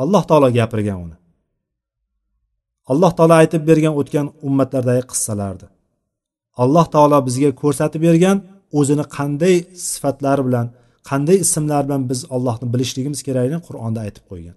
[0.02, 1.16] alloh taolo gapirgan uni.
[2.92, 5.68] Alloh taolo aytib bergan o'tgan ummatlardagi qissalarni
[6.60, 8.38] alloh taolo bizga ko'rsatib bergan
[8.78, 9.56] o'zini qanday
[9.90, 10.66] sifatlari bilan
[11.10, 14.56] qanday ismlar bilan biz ollohni bilishligimiz kerakligini qur'onda aytib qo'ygan.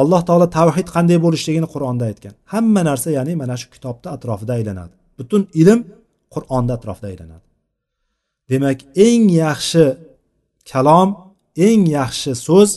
[0.00, 2.34] Alloh taolo tavhid qanday bo'lishligini qur'onda aytgan.
[2.52, 4.94] Hamma narsa ya'ni mana shu kitobni atrofida aylanadi.
[5.18, 5.80] Butun ilm
[6.34, 7.46] qur'onni atrofida aylanadi.
[8.50, 9.84] Demak eng yaxshi
[10.70, 11.08] kalom
[11.68, 12.70] eng yaxshi so'z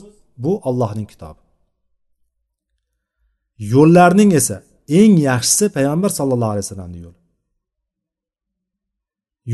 [0.43, 1.41] bu allohning kitobi.
[3.73, 4.57] Yo'llarning esa
[4.99, 7.19] eng yaxshisi payg'ambar sallallohu alayhi vasallamni yo'li.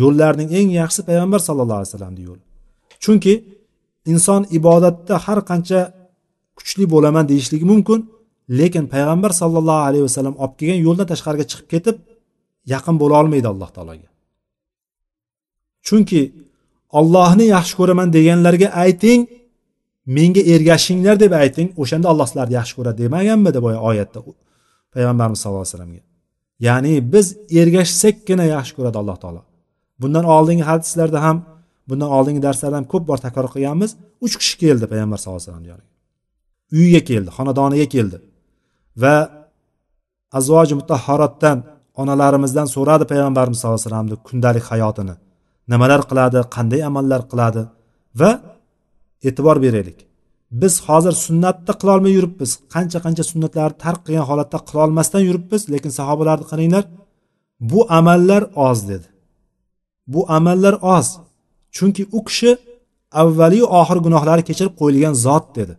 [0.01, 2.43] Yo'llarning eng yaxshisi payg'ambar sallallohu alayhi vasallamni yo'li.
[3.03, 3.33] Chunki
[4.11, 5.79] inson ibodatda har qancha
[6.59, 7.99] kuchli bo'laman deyishligi mumkin.
[8.59, 11.95] Lekin payg'ambar sallallohu alayhi vasallam olib kelgan yo'ldan tashqariga chiqib ketib
[12.73, 14.09] yaqin bo'la olmaydi alloh taologa.
[15.87, 16.21] Chunki
[16.99, 19.21] ollohni yaxshi ko'raman deganlarga ayting
[20.17, 24.19] menga ergashinglar deb ayting o'shanda alloh sizlarni yaxshi ko'radi demaganmidi boya oyatda
[24.93, 26.01] payg'ambarimiz sallallohu alayhi vasallamga.
[26.67, 27.25] Ya'ni biz
[27.61, 29.41] ergashsakkina yaxshi ko'radi alloh taolo.
[30.01, 31.37] Bundan oldingi hadislarda ham
[31.89, 33.91] bundan oldingi darslarda ham ko'p bor takror qilganmiz.
[34.25, 35.88] Uch kishi keldi payg'ambar sallallohu alayhi vasallam
[36.77, 38.17] uyiga keldi xonadoniga keldi.
[39.01, 39.15] Va
[40.37, 41.57] azvoji mutahharotdan
[42.01, 45.15] onalarimizdan so'radi payg'ambarimiz sallallohu alayhi vasallamni kundalik hayotini.
[45.71, 47.61] Nimalar qiladi qanday amallar qiladi?
[48.19, 48.31] Va
[49.27, 49.99] e'tibor beraylik.
[50.61, 52.51] Biz hozir sunnatni qilolmay yuribmiz.
[52.73, 56.83] Qancha qancha sunnatlarni tark qilgan holatda qilolmasdan yuribmiz lekin sahobalarni qaranglar
[57.71, 59.07] bu amallar oz dedi.
[60.13, 61.07] Bu amallar oz.
[61.75, 62.51] Chunki u kishi
[63.21, 65.73] avvaliyu oxir gunohlari kechirib qo'yilgan zot dedi.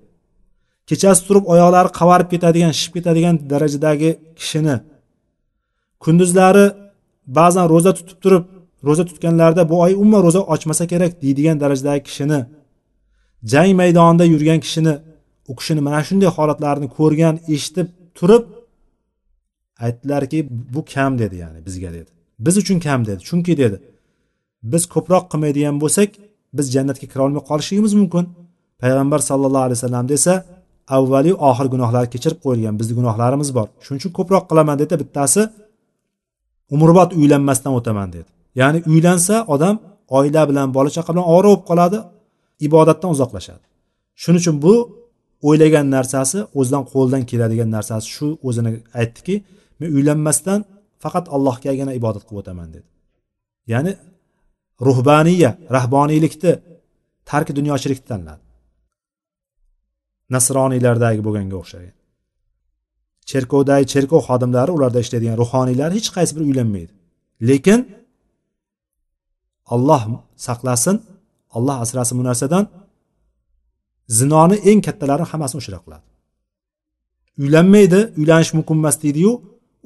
[0.90, 4.10] Kechasi turib oyoqlari qavarib ketadigan shishib ketadigan darajadagi
[4.40, 4.76] kishini.
[6.04, 6.66] Kunduzlari
[7.38, 8.44] ba'zan ro'za tutib turib
[8.88, 12.38] ro'za tutganlarida bu oy umuman ro'za ochmasa kerak deydigan darajadagi kishini
[13.52, 14.94] jang maydonida yurgan kishini
[15.50, 17.88] u kishini mana shunday holatlarni ko'rgan eshitib
[18.18, 18.44] turib
[19.84, 20.38] aytdilarki
[20.74, 22.10] bu kam dedi ya'ni bizga dedi.
[22.46, 23.20] Biz uchun kam dedi.
[23.28, 23.76] Chunki dedi
[24.72, 26.10] biz ko'proq qilmaydigan bo'lsak
[26.56, 28.24] biz jannatga kira olmay qolishligimiz mumkin.
[28.82, 30.32] Payg'ambar sallallohu alayhi vasallam desa
[30.96, 33.66] avvaliyu oxir gunohlar kechirib qo'yilgan bizni gunohlarimiz bor.
[33.84, 34.94] Shuning uchun ko'proq qilaman dedi.
[35.02, 35.42] Bittasi
[36.74, 38.30] umrbod uylanmasdan o'taman dedi.
[38.60, 39.74] Ya'ni uylansa odam
[40.18, 41.98] oila bilan bola chaqa bilan ovora bo'lib qoladi
[42.66, 43.64] ibodatdan uzoqlashadi.
[44.22, 44.74] Shuning uchun bu
[45.48, 48.06] o'ylagan narsasi o'zidan qo'ldan keladigan narsasi.
[48.16, 48.70] Shu o'zini
[49.00, 49.34] aytdiki
[49.80, 50.60] men uylanmasdan
[51.02, 52.88] faqat allohgagina ibodat qilib o'taman dedi.
[53.72, 53.92] Ya'ni
[54.86, 56.52] ruhbaniya rahboniylikni
[57.30, 58.42] tarki dunyochilikni tanladi.
[60.34, 61.94] Nasroniylardagi bo'lganga o'xshagan
[63.30, 66.92] cherkovdagi cherkov xodimlari ularda ishlaydigan ruhoniylar hech qaysi biri uylanmaydi.
[67.48, 67.80] Lekin
[69.74, 70.02] olloh
[70.46, 70.96] saqlasin
[71.56, 72.64] olloh asrasin bu narsadan
[74.18, 76.04] zinoni eng kattalari hammasini o'sha qiladi.
[77.42, 79.32] Uylanmaydi uylanish mumkin emas deydiyu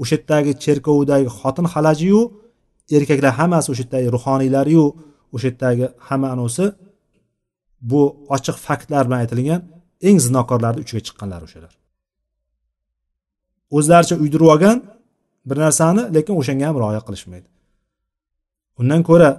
[0.03, 2.21] o'sha yerdagi cherkovdagi xotin xalajiyu
[2.97, 4.85] erkaklar hammasi o'sha yerdagi ruhoniylariyu
[5.35, 6.67] o'sha yerdagi hamma anosi
[7.91, 8.03] bu
[8.37, 9.61] ochiq faktlar bilan aytilgan
[10.09, 11.73] eng zinokorlarni uchiga chiqqanlar o'shalar.
[13.77, 14.79] O'zlaricha uydirib olgan
[15.49, 17.49] bir narsani lekin o'shanga ham rioya qilishmaydi.
[18.81, 19.31] Undan ko'ra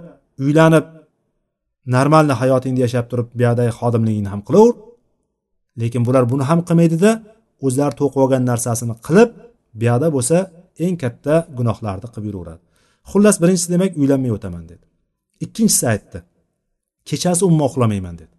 [0.44, 0.86] uylanib
[1.94, 4.74] normalni hayotingni yashab turib buyoqdagi xodimligingni ham qilaver.
[5.80, 7.10] Lekin bular buni ham qilmaydida
[7.66, 9.30] o'zlari to'qib olgan narsasini qilib
[9.80, 10.36] buyoqda bo'lsa
[10.84, 12.62] eng katta gunohlarni qilib yuraveradi.
[13.10, 14.84] Xullas birinchisi demak uylanmay o'taman dedi.
[15.44, 16.18] Ikkinchisi aytdi
[17.08, 18.34] kechasi umuman uxlamayman dedi.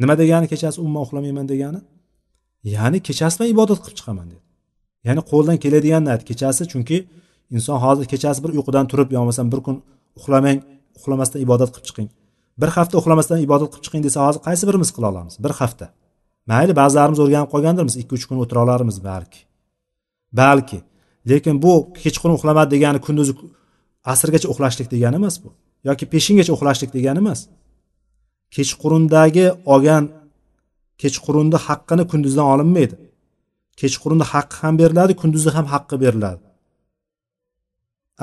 [0.00, 1.80] Nima degani kechasi umuman uxlamayman degani?
[2.74, 4.42] Ya'ni kechasi man ibodat qilib chiqaman dedi.
[5.06, 6.96] Ya'ni qo'ldan keladiganini aytdi kechasi chunki
[7.56, 9.76] inson hozir kechasi bir uyqudan turib yo bo'lmasam bir kun
[10.18, 10.58] uxlamang
[10.98, 12.08] uxlamasdan ibodat qilib chiqing.
[12.60, 15.34] Bir hafta uxlamasdan ibodat qilib chiqing desa hozir qaysi birimiz qila olamiz?
[15.44, 15.86] Bir hafta.
[16.50, 19.40] Mayli ba'zilarimiz o'rganib qolgandirmiz ikki uch kun o'tira olarmiz balki.
[20.40, 20.78] Balki.
[21.30, 21.72] Lekin bu
[22.02, 23.32] kechqurun uxlamadi degani kunduzi
[24.12, 25.48] asrgacha uxlashlik degani emas bu.
[25.88, 27.40] Yoki peshingacha uxlashlik degani emas
[28.56, 30.04] kechqurundagi olgan
[31.02, 32.96] kechqurunni haqqini kunduzdan olinmaydi.
[33.80, 36.42] Kechqurunni haqqi ham beriladi kunduzi ham haqqi beriladi.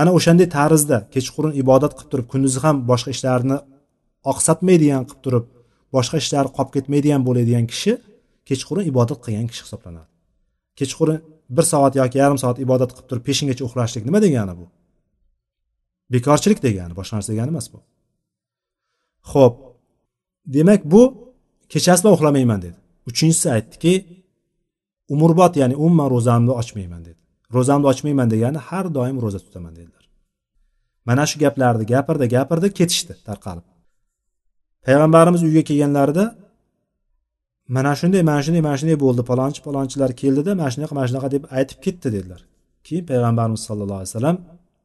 [0.02, 3.58] Ana o'shanday tarzda kechqurun ibodat qilib turib kunduzi ham boshqa ishlarni
[4.32, 5.46] oqsatmaydigan qilib turib
[5.96, 7.92] boshqa ishlari qolib ketmaydigan bo'ladigan kishi
[8.50, 10.10] kechqurun ibodat qilgan kishi hisoblanadi.
[10.80, 11.18] Kechqurun
[11.56, 14.66] bir soat yoki yarim soat ibodat qilib turib peshingacha uxlashlik nima degani bu?
[16.14, 17.80] Bekorchilik degani boshqa narsa degani emas bu.
[19.32, 19.56] Ho'p
[20.46, 21.34] demak bu
[21.70, 22.78] kechasi uxlamayman dedi.
[23.10, 23.94] Uchinchisi aytdiki
[25.10, 27.20] umrbod ya'ni umuman ro'zamni ochmayman dedi.
[27.56, 30.06] Ro'zamni ochmayman degani har doim ro'za tutaman dedilar.
[31.06, 33.66] Mana shu gaplarni gapirdi gapirdi ketishdi tarqalib.
[34.86, 36.26] Payg'ambarimiz uyga kelganlarida
[37.76, 41.44] mana shunday mana shunday mana shunday bo'ldi palonchi palonchilar keldida mana shunaqa mana shunaqa deb
[41.58, 42.42] aytib ketdi dedilar.
[42.88, 44.38] Keyin payg'ambarimiz sallallohu alayhi vasallam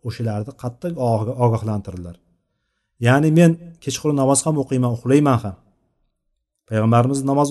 [0.08, 0.92] o'shalarni qattiq
[1.44, 2.16] ogohlantirdilar
[3.06, 3.50] ya'ni men
[3.84, 5.56] kechqurun namoz ham o'qiyman uxlayman ham.
[6.68, 7.48] Payg'ambarimiz namoz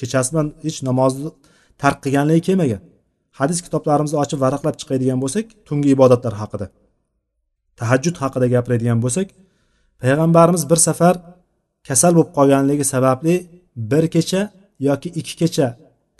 [0.00, 1.30] kechasi bilan hech namozni
[1.82, 2.82] tark qilganligi kelmagan
[3.38, 6.66] hadis kitoblarimizni ochib varaqlab chiqadigan bo'lsak tungi ibodatlar haqida
[7.80, 9.28] tahajjud haqida gapiradigan bo'lsak
[10.02, 11.14] payg'ambarimiz bir safar
[11.88, 13.34] kasal bo'lib qolganligi sababli
[13.90, 14.42] bir kecha
[14.88, 15.66] yoki ikki kecha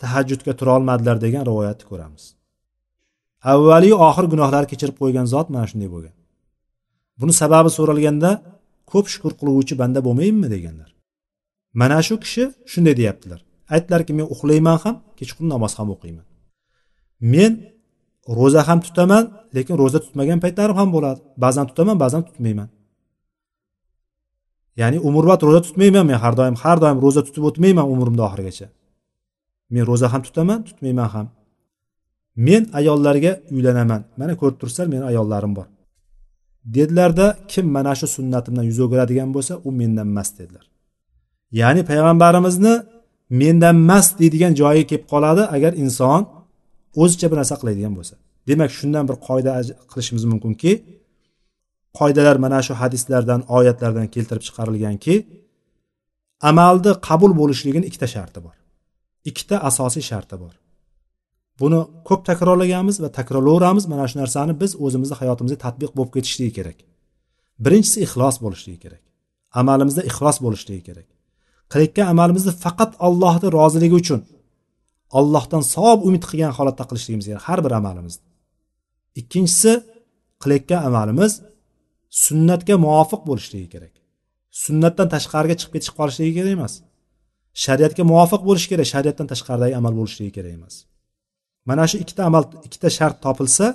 [0.02, 2.24] tahajjudga turolmadilar degan rivoyatni ko'ramiz.
[3.52, 6.14] Avvaliyu oxir gunohlarni kechirib qo'ygan zot mana shunday bo'lgan.
[7.20, 8.30] Buni sababi so'ralganda
[8.91, 10.91] ko'p shukur qiluvchi banda bo'lmayinmi deganlar.
[11.80, 13.41] Mana shu kishi shunday deyaptilar.
[13.74, 16.26] Aytdilarki men uxlayman ham kechqurun namoz ham o'qiyman.
[17.35, 17.53] Men
[18.39, 19.24] ro'za ham tutaman
[19.57, 21.20] lekin ro'za tutmagan paytlarim ham bo'ladi.
[21.45, 22.68] Ba'zan tutaman ba'zan tutmayman.
[24.80, 28.66] Ya'ni umrbod ro'za tutmayman men har doim har doim ro'za tutib o'tmayman umrimni oxirigacha.
[29.74, 31.26] Men ro'za ham tutaman tutmayman ham.
[32.47, 34.01] Men ayollarga uylanaman.
[34.20, 35.66] Mana ko'rib turibsizlar meni ayollarim bor.
[36.64, 40.64] Dedilarda kim mana shu sunnatimdan yuz o'giradigan bo'lsa u mendan emas dedilar.
[41.60, 42.74] Ya'ni payg'ambarimizni
[43.40, 46.20] mendan emas deydigan joyiga kelib qoladi agar inson
[47.02, 48.14] o'zicha bir narsa qiladigan bo'lsa.
[48.48, 49.52] Demak shundan bir qoida
[49.92, 50.72] qilishimiz mumkinki
[51.98, 55.14] qoidalar mana shu hadislardan oyatlardan keltirib chiqarilganki
[56.50, 58.56] amalni qabul bo'lishligini ikkita sharti bor.
[59.30, 60.54] Ikkita asosiy sharti bor.
[61.61, 66.78] Buni ko'p takrorlaganmiz va takrorlayveramiz mana shu narsani biz o'zimizni hayotimizga tatbiq bo'lib ketishligi kerak.
[67.64, 69.02] Birinchisi ixlos bo'lishligi kerak.
[69.61, 71.09] Amalimizda ixlos bo'lishligi kerak.
[71.72, 74.20] Qilayotgan amalimizni faqat allohni roziligi uchun
[75.18, 78.24] allohdan savob umid qilgan holatda qilishligimiz kerak har bir amalimizni
[79.20, 79.72] ikkinchisi
[80.42, 81.32] qilayotgan amalimiz
[82.24, 83.94] sunnatga muvofiq bo'lishligi kerak.
[84.64, 86.74] Sunnatdan tashqariga chiqib ketishib qolishligi kerak emas.
[87.64, 90.74] Shariatga muvofiq bo'lishi kerak shariatdan tashqaridagi amal bo'lishligi kerak emas.
[91.68, 93.66] Mana shu ikkita amal ikkita shart topilsa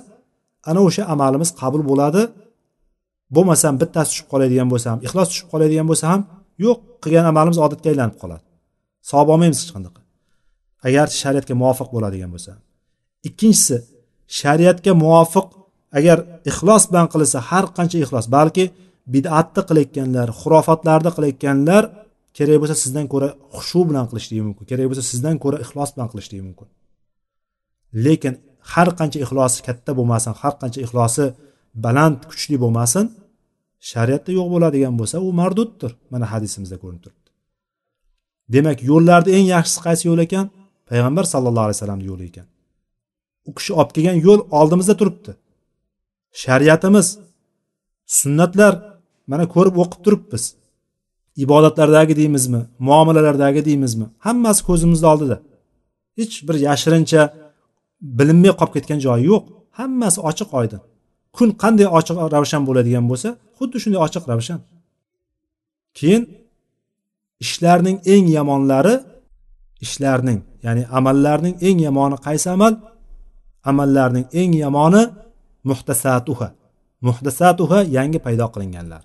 [0.70, 2.22] ana o'sha amalimiz qabul bo'ladi.
[3.36, 6.20] Bo'lmasam bittasi tushib qoladigan bo'lsa ham ixlos tushib qoladigan bo'lsa ham
[6.64, 8.44] yo'q qilgan amalimiz odatga aylanib qoladi.
[9.10, 10.00] Savob olmaymiz hech qanaqa.
[10.88, 12.52] Agar shariatga muvofiq bo'ladigan bo'lsa
[13.28, 13.76] ikkinchisi
[14.40, 15.46] shariatga muvofiq
[15.98, 16.18] agar
[16.50, 18.64] ixlos bilan qilinsa har qancha ixlos balki
[19.14, 21.82] bid'atni qilayotganlar xurofotlarni qilayotganlar
[22.36, 26.42] kerak bo'lsa sizdan ko'ra xushu bilan qilishligi mumkin kerak bo'lsa sizdan ko'ra ixlos bilan qilishligi
[26.48, 26.68] mumkin.
[28.06, 28.34] Lekin
[28.72, 31.24] har qancha ixlosi katta bo'lmasin har qancha ixlosi
[31.84, 33.04] baland kuchli bo'lmasin
[33.90, 37.28] shariatda yo'q bo'ladigan bo'lsa u marduddir mana hadisimizda ko'rinib turibdi.
[38.54, 40.46] Demak yo'llarni eng yaxshisi qaysi yo'l ekan?
[40.90, 42.46] Payg'ambar sallallohu alayhi vasallamni yo'li ekan.
[43.48, 45.32] U kishi olib kelgan yo'l oldimizda turibdi.
[46.42, 47.06] Shariatimiz
[48.18, 48.72] sunnatlar
[49.30, 50.44] mana ko'rib o'qib turibmiz.
[51.44, 55.36] Ibodatlardagi deymizmi muomalalardagi deymizmi hammasi ko'zimizni oldida.
[56.18, 57.22] Hech bir yashirincha
[58.18, 59.44] bilinmay qolib ketgan joyi yo'q.
[59.78, 60.80] Hammasi ochiq oydin
[61.36, 63.28] kun qanday ochiq ravshan bo'ladigan bo'lsa
[63.58, 64.60] xuddi shunday ochiq ravshan.
[65.98, 66.22] Keyin
[67.44, 68.94] ishlarning eng yomonlari
[69.84, 72.74] ishlarning ya'ni amallarning eng yomoni qaysi amal?
[73.70, 75.02] Amallarning eng yomoni
[75.70, 76.48] muhtasatuha.
[77.06, 79.02] Muhtasatuha yangi paydo qilinganlar.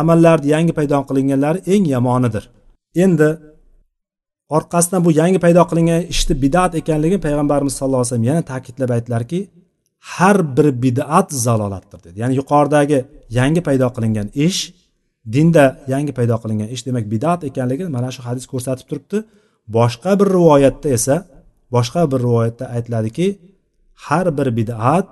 [0.00, 2.44] Amallarni yangi paydo qilinganlari eng yomonidir.
[3.04, 3.28] Endi
[4.56, 9.40] orqasidan bu yangi paydo qilingan ishni bidat ekanligini payg'ambarimiz sallallohu alayhi vasallam yana ta'kidlab aytdilarki
[10.14, 12.16] har bir bidat zalolatdir dedi.
[12.22, 12.98] Ya'ni yuqoridagi
[13.38, 14.60] yangi paydo qilingan ish
[15.34, 19.18] dinda yangi paydo qilingan ish demak bidat ekanligini mana shu hadis ko'rsatib turibdi.
[19.76, 21.16] Boshqa bir rivoyatda esa
[21.74, 23.26] boshqa bir rivoyatda aytiladiki
[24.06, 25.10] har bir bidat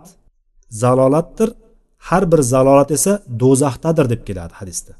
[0.82, 1.50] zalolatdir
[2.08, 3.12] har bir zalolat esa
[3.42, 4.92] do'zaxdadir deb keladi hadisda.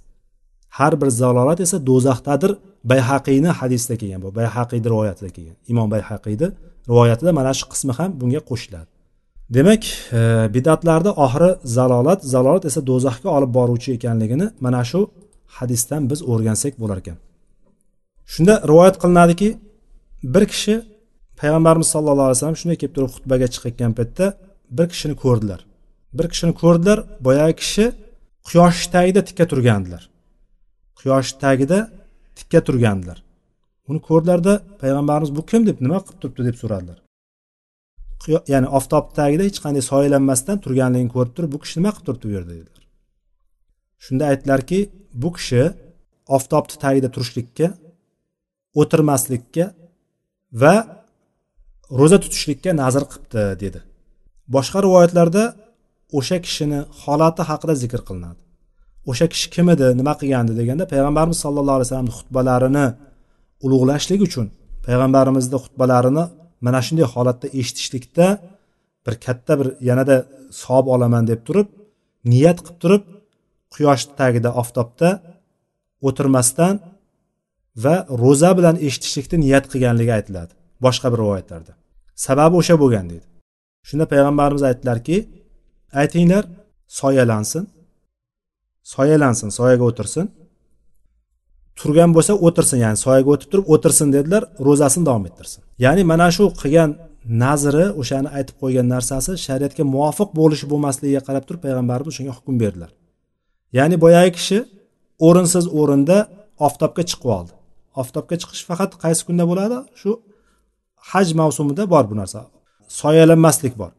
[0.79, 2.53] Har bir zalolat esa do'zaxdadir
[2.85, 5.57] bayhaqiyni hadisida kelgan bu bayhaqiyni rivoyatida kelgan.
[5.69, 6.49] Imom bayhaqiyni
[6.89, 8.89] rivoyatida mana shu qismi ham bunga qo'shiladi.
[9.57, 10.21] Demak e,
[10.55, 15.01] bidatlarni oxiri zalolat zalolat esa do'zaxga olib boruvchi ekanligini mana shu
[15.59, 17.17] hadisdan biz o'rgansak bo'lar ekan.
[18.33, 19.49] Shunda rivoyat qilinadiki
[20.35, 20.75] bir kishi
[21.41, 24.27] payg'ambarimiz sallallohu alayhi vasallam shunday kelib turib xutbaga chiqayotgan paytda
[24.77, 25.61] bir kishini ko'rdilar.
[26.19, 27.85] Bir kishini ko'rdilar boyagi kishi
[28.49, 30.03] quyosh tagida tikka turgandilar.
[31.01, 31.79] Quyosh tagida
[32.41, 33.19] tikka turgandilar.
[33.91, 36.99] Uni ko'rdilarda payg'ambarimiz bu kim deb nima qilib turibdi deb so'radilar.
[38.53, 42.33] Ya'ni oftob tagida hech qanday soyalanmasdan turganligini ko'rib turib bu kishi nima qilib turibdi bu
[42.37, 42.83] yerda dedilar.
[44.05, 44.79] Shunda aytdilarki
[45.23, 45.63] bu kishi
[46.37, 47.67] oftobni tagida turishlikka
[48.81, 49.65] o'tirmaslikka
[50.63, 50.75] va
[51.99, 53.81] ro'za tutishlikka nazr qilibdi dedi.
[54.55, 55.45] Boshqa rivoyatlarda
[56.19, 58.41] o'sha kishini holati haqida zikr qilinadi.
[59.11, 62.87] O'sha kishi kim edi nima qilgandi deganda payg'ambarimiz sallallohu alayhi vasallamni xutbalarini
[63.65, 64.47] ulug'lashlik uchun
[64.87, 66.25] payg'ambarimizni xutbalarini
[66.67, 68.27] mana shunday holatda eshitishlikda
[69.05, 70.17] bir katta bir yanada
[70.63, 71.69] savob olaman deb turib
[72.33, 73.03] niyat qilib turib
[73.75, 75.09] quyosh tagida oftobda
[76.09, 76.75] o'tirmasdan
[77.85, 80.53] va ro'za bilan eshitishlikni niyat qilganligi aytiladi
[80.85, 81.73] boshqa bir rivoyatlarda.
[82.27, 83.27] Sababi o'sha bo'lgan deydi.
[83.89, 85.17] Shunda payg'ambarimiz aytdilarki
[86.03, 86.45] aytinglar
[87.01, 87.65] soyalansin.
[88.93, 90.27] Soyalansin soyaga o'tirsin.
[91.79, 95.61] Turgan bo'lsa o'tirsin ya'ni soyaga o'tib turib o'tirsin dedilar ro'zasini davom ettirsin.
[95.85, 96.91] Ya'ni mana shu qilgan
[97.43, 102.91] nazri o'shani aytib qo'ygan narsasi shariatga muvofiq bo'lishi bo'lmasligiga qarab turib payg'ambarimiz shunga hukm berdilar.
[103.79, 104.59] Ya'ni boyagi kishi
[105.27, 106.17] o'rinsiz o'rinda
[106.67, 107.53] oftobga chiqib oldi.
[108.03, 109.79] Oftobga chiqish faqat qaysi kunda bo'ladi?
[110.01, 110.11] Shu
[111.11, 112.41] haj mavsumida bor bu narsa.
[113.01, 113.93] Soyalanmaslik bor.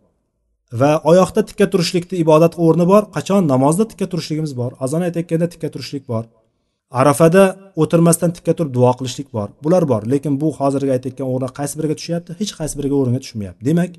[0.72, 3.47] Va oyoqda tikka turishlikni ibodat o'rni bor qachon?
[3.53, 6.24] Namozda tikka turishligimiz bor azon aytayotganda tikka turishlik bor.
[7.01, 7.43] Arafada
[7.82, 9.49] o'tirmasdan tikka turib duo qilishlik bor.
[9.63, 12.32] Bular bor lekin bu hozirgi aytayotgan o'rni qaysi biriga tushyapti?
[12.41, 13.61] Hech qaysi biriga o'ringa tushmayapti.
[13.69, 13.91] Demak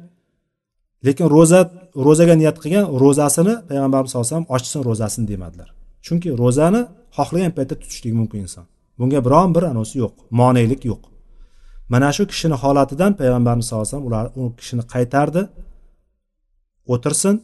[1.07, 1.61] lekin ro'za
[2.07, 5.69] ro'zaga niyat qilgan ro'zasini payg'ambarimiz sallallohu alayhi vasallam ochsin ro'zasini demadilar.
[6.07, 6.81] Chunki ro'zani
[7.17, 8.65] xohlagan paytda tutishligi mumkin inson.
[8.99, 11.03] Bunga biron bir anosi yo'q monelik yo'q.
[11.93, 15.43] Mana shu kishini holatidan payg'ambarimiz sallallohu alayhi vasallam ular u kishini qaytardi.
[16.93, 17.37] O'tirsin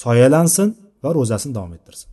[0.00, 0.68] soyalansin
[1.02, 2.08] va ro'zasini davom ettirsin.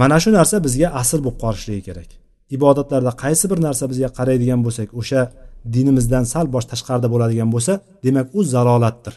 [0.00, 2.10] Mana shu narsa bizga asl bo'lib qolishligi kerak.
[2.56, 5.20] Ibodatlarda qaysi bir narsa bizga qaraydigan bo'lsak o'sha
[5.74, 7.72] dinimizdan sal bosh tashqarida bo'ladigan bo'lsa
[8.04, 9.14] demak u zalolatdir.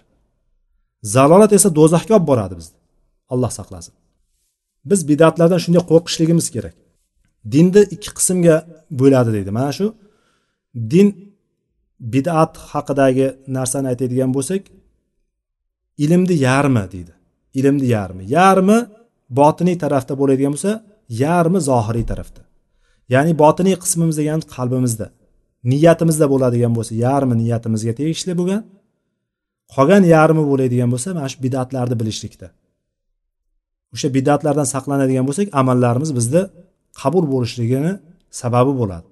[1.15, 2.77] Zalolat esa do'zaxga olib boradi bizni.
[3.33, 3.93] Alloh saqlasin.
[4.89, 6.75] Biz bidatlardan shunday qo'rqishligimiz kerak.
[7.53, 8.55] Dinni ikki qismga
[8.99, 9.51] bo'ladi deydi.
[9.57, 9.85] Mana shu
[10.91, 11.07] din
[12.13, 13.27] bidat haqidagi
[13.57, 14.61] narsani aytadigan bo'lsak
[16.03, 17.13] ilmni yarmi deydi.
[17.59, 18.23] Ilmni yarmi.
[18.37, 18.77] Yarmi
[19.39, 20.71] botiniy tarafda bo'ladigan bo'lsa
[21.23, 22.41] yarmi zohiriy tarafda.
[23.13, 25.07] Ya'ni botiniy qismimiz degani qalbimizda
[25.71, 28.61] niyatimizda bo'ladigan bo'lsa yarmi niyatimizga tegishli bo'lgan
[29.75, 32.47] qolgan yarmi bo'ladigan bo'lsa mana shu bidatlarni bilishlikda.
[33.93, 36.41] O'sha bidatlardan saqlanadigan bo'lsak amallarimiz bizda
[37.01, 37.93] qabul bo'lishligini
[38.41, 39.07] sababi bo'ladi.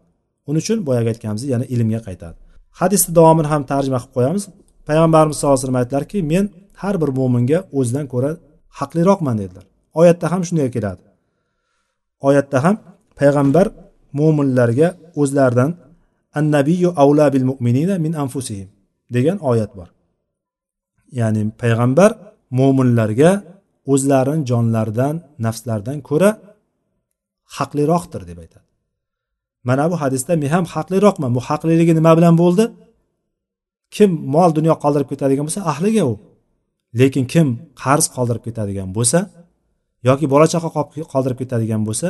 [0.49, 2.37] Uning uchun boyagi aytganimizdek yana ilmga qaytadi.
[2.79, 4.43] Hadisni davomini ham tarjima qilib qo'yamiz.
[4.89, 6.45] Payg'ambarimiz sallallohu alayhi vasallam aytdilarki men
[6.81, 8.31] har bir mo'minga o'zidan ko'ra
[8.79, 9.65] haqliroqman dedilar.
[9.99, 11.03] Oyatda ham shunday keladi.
[12.27, 12.75] Oyatda ham
[13.19, 13.67] payg'ambar
[14.19, 14.87] mo'minlarga
[15.21, 15.71] o'zlaridan
[16.39, 18.69] annabiyu avla bil mu'minina min anfusihim
[19.15, 19.89] degan oyat bor.
[21.19, 22.11] Ya'ni payg'ambar
[22.59, 23.31] mo'minlarga
[23.93, 25.15] o'zlarini jonlaridan
[25.45, 26.29] nafslaridan ko'ra
[27.57, 28.67] haqliroqdir deb aytadi.
[29.67, 31.31] Mana bu hadisda men ham haqliroqman.
[31.37, 32.65] Bu haqliligi nima bilan bo'ldi?
[33.95, 36.13] Kim mol dunyo qoldirib ketadigan bo'lsa ahliga u.
[36.99, 37.47] lekin kim
[37.83, 39.19] qarz qoldirib ketadigan bo'lsa
[40.07, 40.69] yoki bola chaqa
[41.13, 42.07] qoldirib ketadigan bo'lsa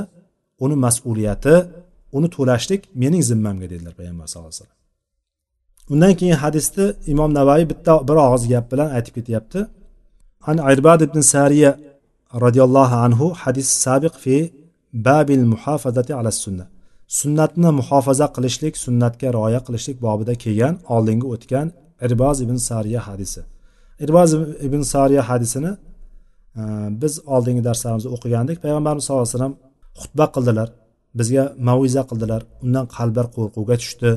[0.63, 1.55] uni mas'uliyati
[2.17, 4.79] uni to'lashlik mening zimmamga dedilar payg'ambar sallallohu alayhi vasallam.
[5.93, 9.59] Undan keyin hadisni imom navoiy bitta bir og'iz gap bilan aytib ketyapti.
[10.49, 11.71] An irbad ibn sariya
[12.43, 14.35] roziyallohu anhu hadis sabiq fi
[15.07, 16.65] babil muhofazati ala sunna
[17.19, 21.67] sunnatni muhofaza qilishlik sunnatga rioya qilishlik bobida kelgan oldingi o'tgan
[22.05, 23.41] irboz ibn sariya hadisi.
[23.99, 24.33] Irvoz
[24.67, 25.71] ibn sariya hadisini
[26.59, 26.61] e,
[27.01, 28.57] biz oldingi darslarimizda o'qigandik.
[28.65, 29.55] Payg'ambarimiz sallallohu alayhi vasallam
[30.01, 30.69] xutba qildilar.
[31.19, 32.41] Bizga maviza qildilar.
[32.65, 34.11] Undan qalblar qo'rquvga tushdi.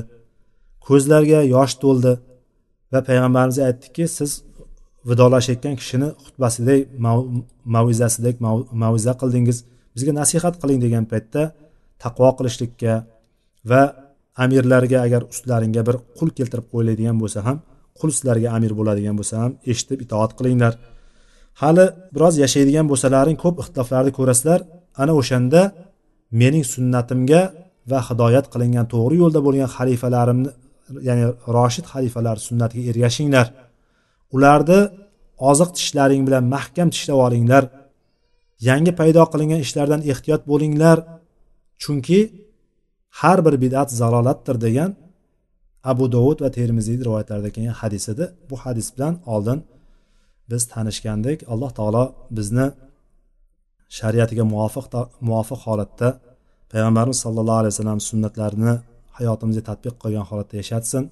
[0.87, 2.13] Ko'zlarga yosh to'ldi.
[2.93, 4.31] Va payg'ambarimiz aytdiki siz
[5.09, 6.79] vidolashayotgan kishini xutbasidek
[7.75, 8.35] mavizasidek
[8.83, 9.57] maviza qildingiz.
[9.95, 11.41] Bizga nasihat qiling degan paytda
[12.03, 12.93] taqvo qilishlikka
[13.71, 13.81] va
[14.43, 17.57] amirlarga agar ustlaringga bir qul keltirib qo'yiladigan bo'lsa ham
[17.99, 20.73] qul sizlarga amir bo'ladigan bo'lsa ham eshitib itoat qilinglar.
[21.61, 21.85] Hali
[22.15, 24.59] biroz yashaydigan bo'lsalaring ko'p ixtiloflarni ko'rasizlar.
[25.01, 25.61] Ana o'shanda
[26.41, 27.41] mening sunnatimga
[27.91, 30.49] va hidoyat qilingan to'g'ri yo'lda bo'lgan xalifalarimni
[31.07, 31.25] ya'ni
[31.55, 33.47] roshid xalifalar sunnatiga ergashinglar.
[34.35, 34.79] Ularni
[35.51, 37.63] oziq tishlaring bilan mahkam tishlab olinglar.
[38.69, 40.97] Yangi paydo qilingan ishlardan ehtiyot bo'linglar.
[41.83, 42.19] Chunki
[43.19, 44.89] har bir bidat zalolatdir degan
[45.91, 48.25] abu dovud va termiziy rivoyatlarida kelgan hadis edi.
[48.49, 49.59] Bu hadis bilan oldin
[50.51, 52.03] biz tanishgandik alloh taolo
[52.37, 52.65] bizni
[53.97, 54.85] shariatiga muvofiq
[55.27, 56.07] muvofiq holatda
[56.71, 58.73] payg'ambarimiz sollallohu alayhi vasallam sunnatlarini
[59.17, 61.03] hayotimizga tadbiq qilgan holatda yashatsin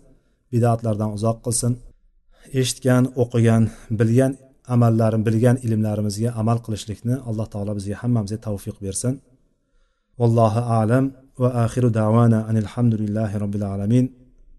[0.53, 1.71] bidatlardan uzoq qilsin.
[2.59, 3.63] Eshitgan o'qigan
[3.99, 4.31] bilgan
[4.73, 9.13] amallarim bilgan ilmlarimizga amal qilishlikni alloh taolo bizga hammamizga tavfiq bersin.
[10.19, 11.05] Vallohu alam
[11.41, 14.05] va axiru davana anilhamdulillahi robbil alamin.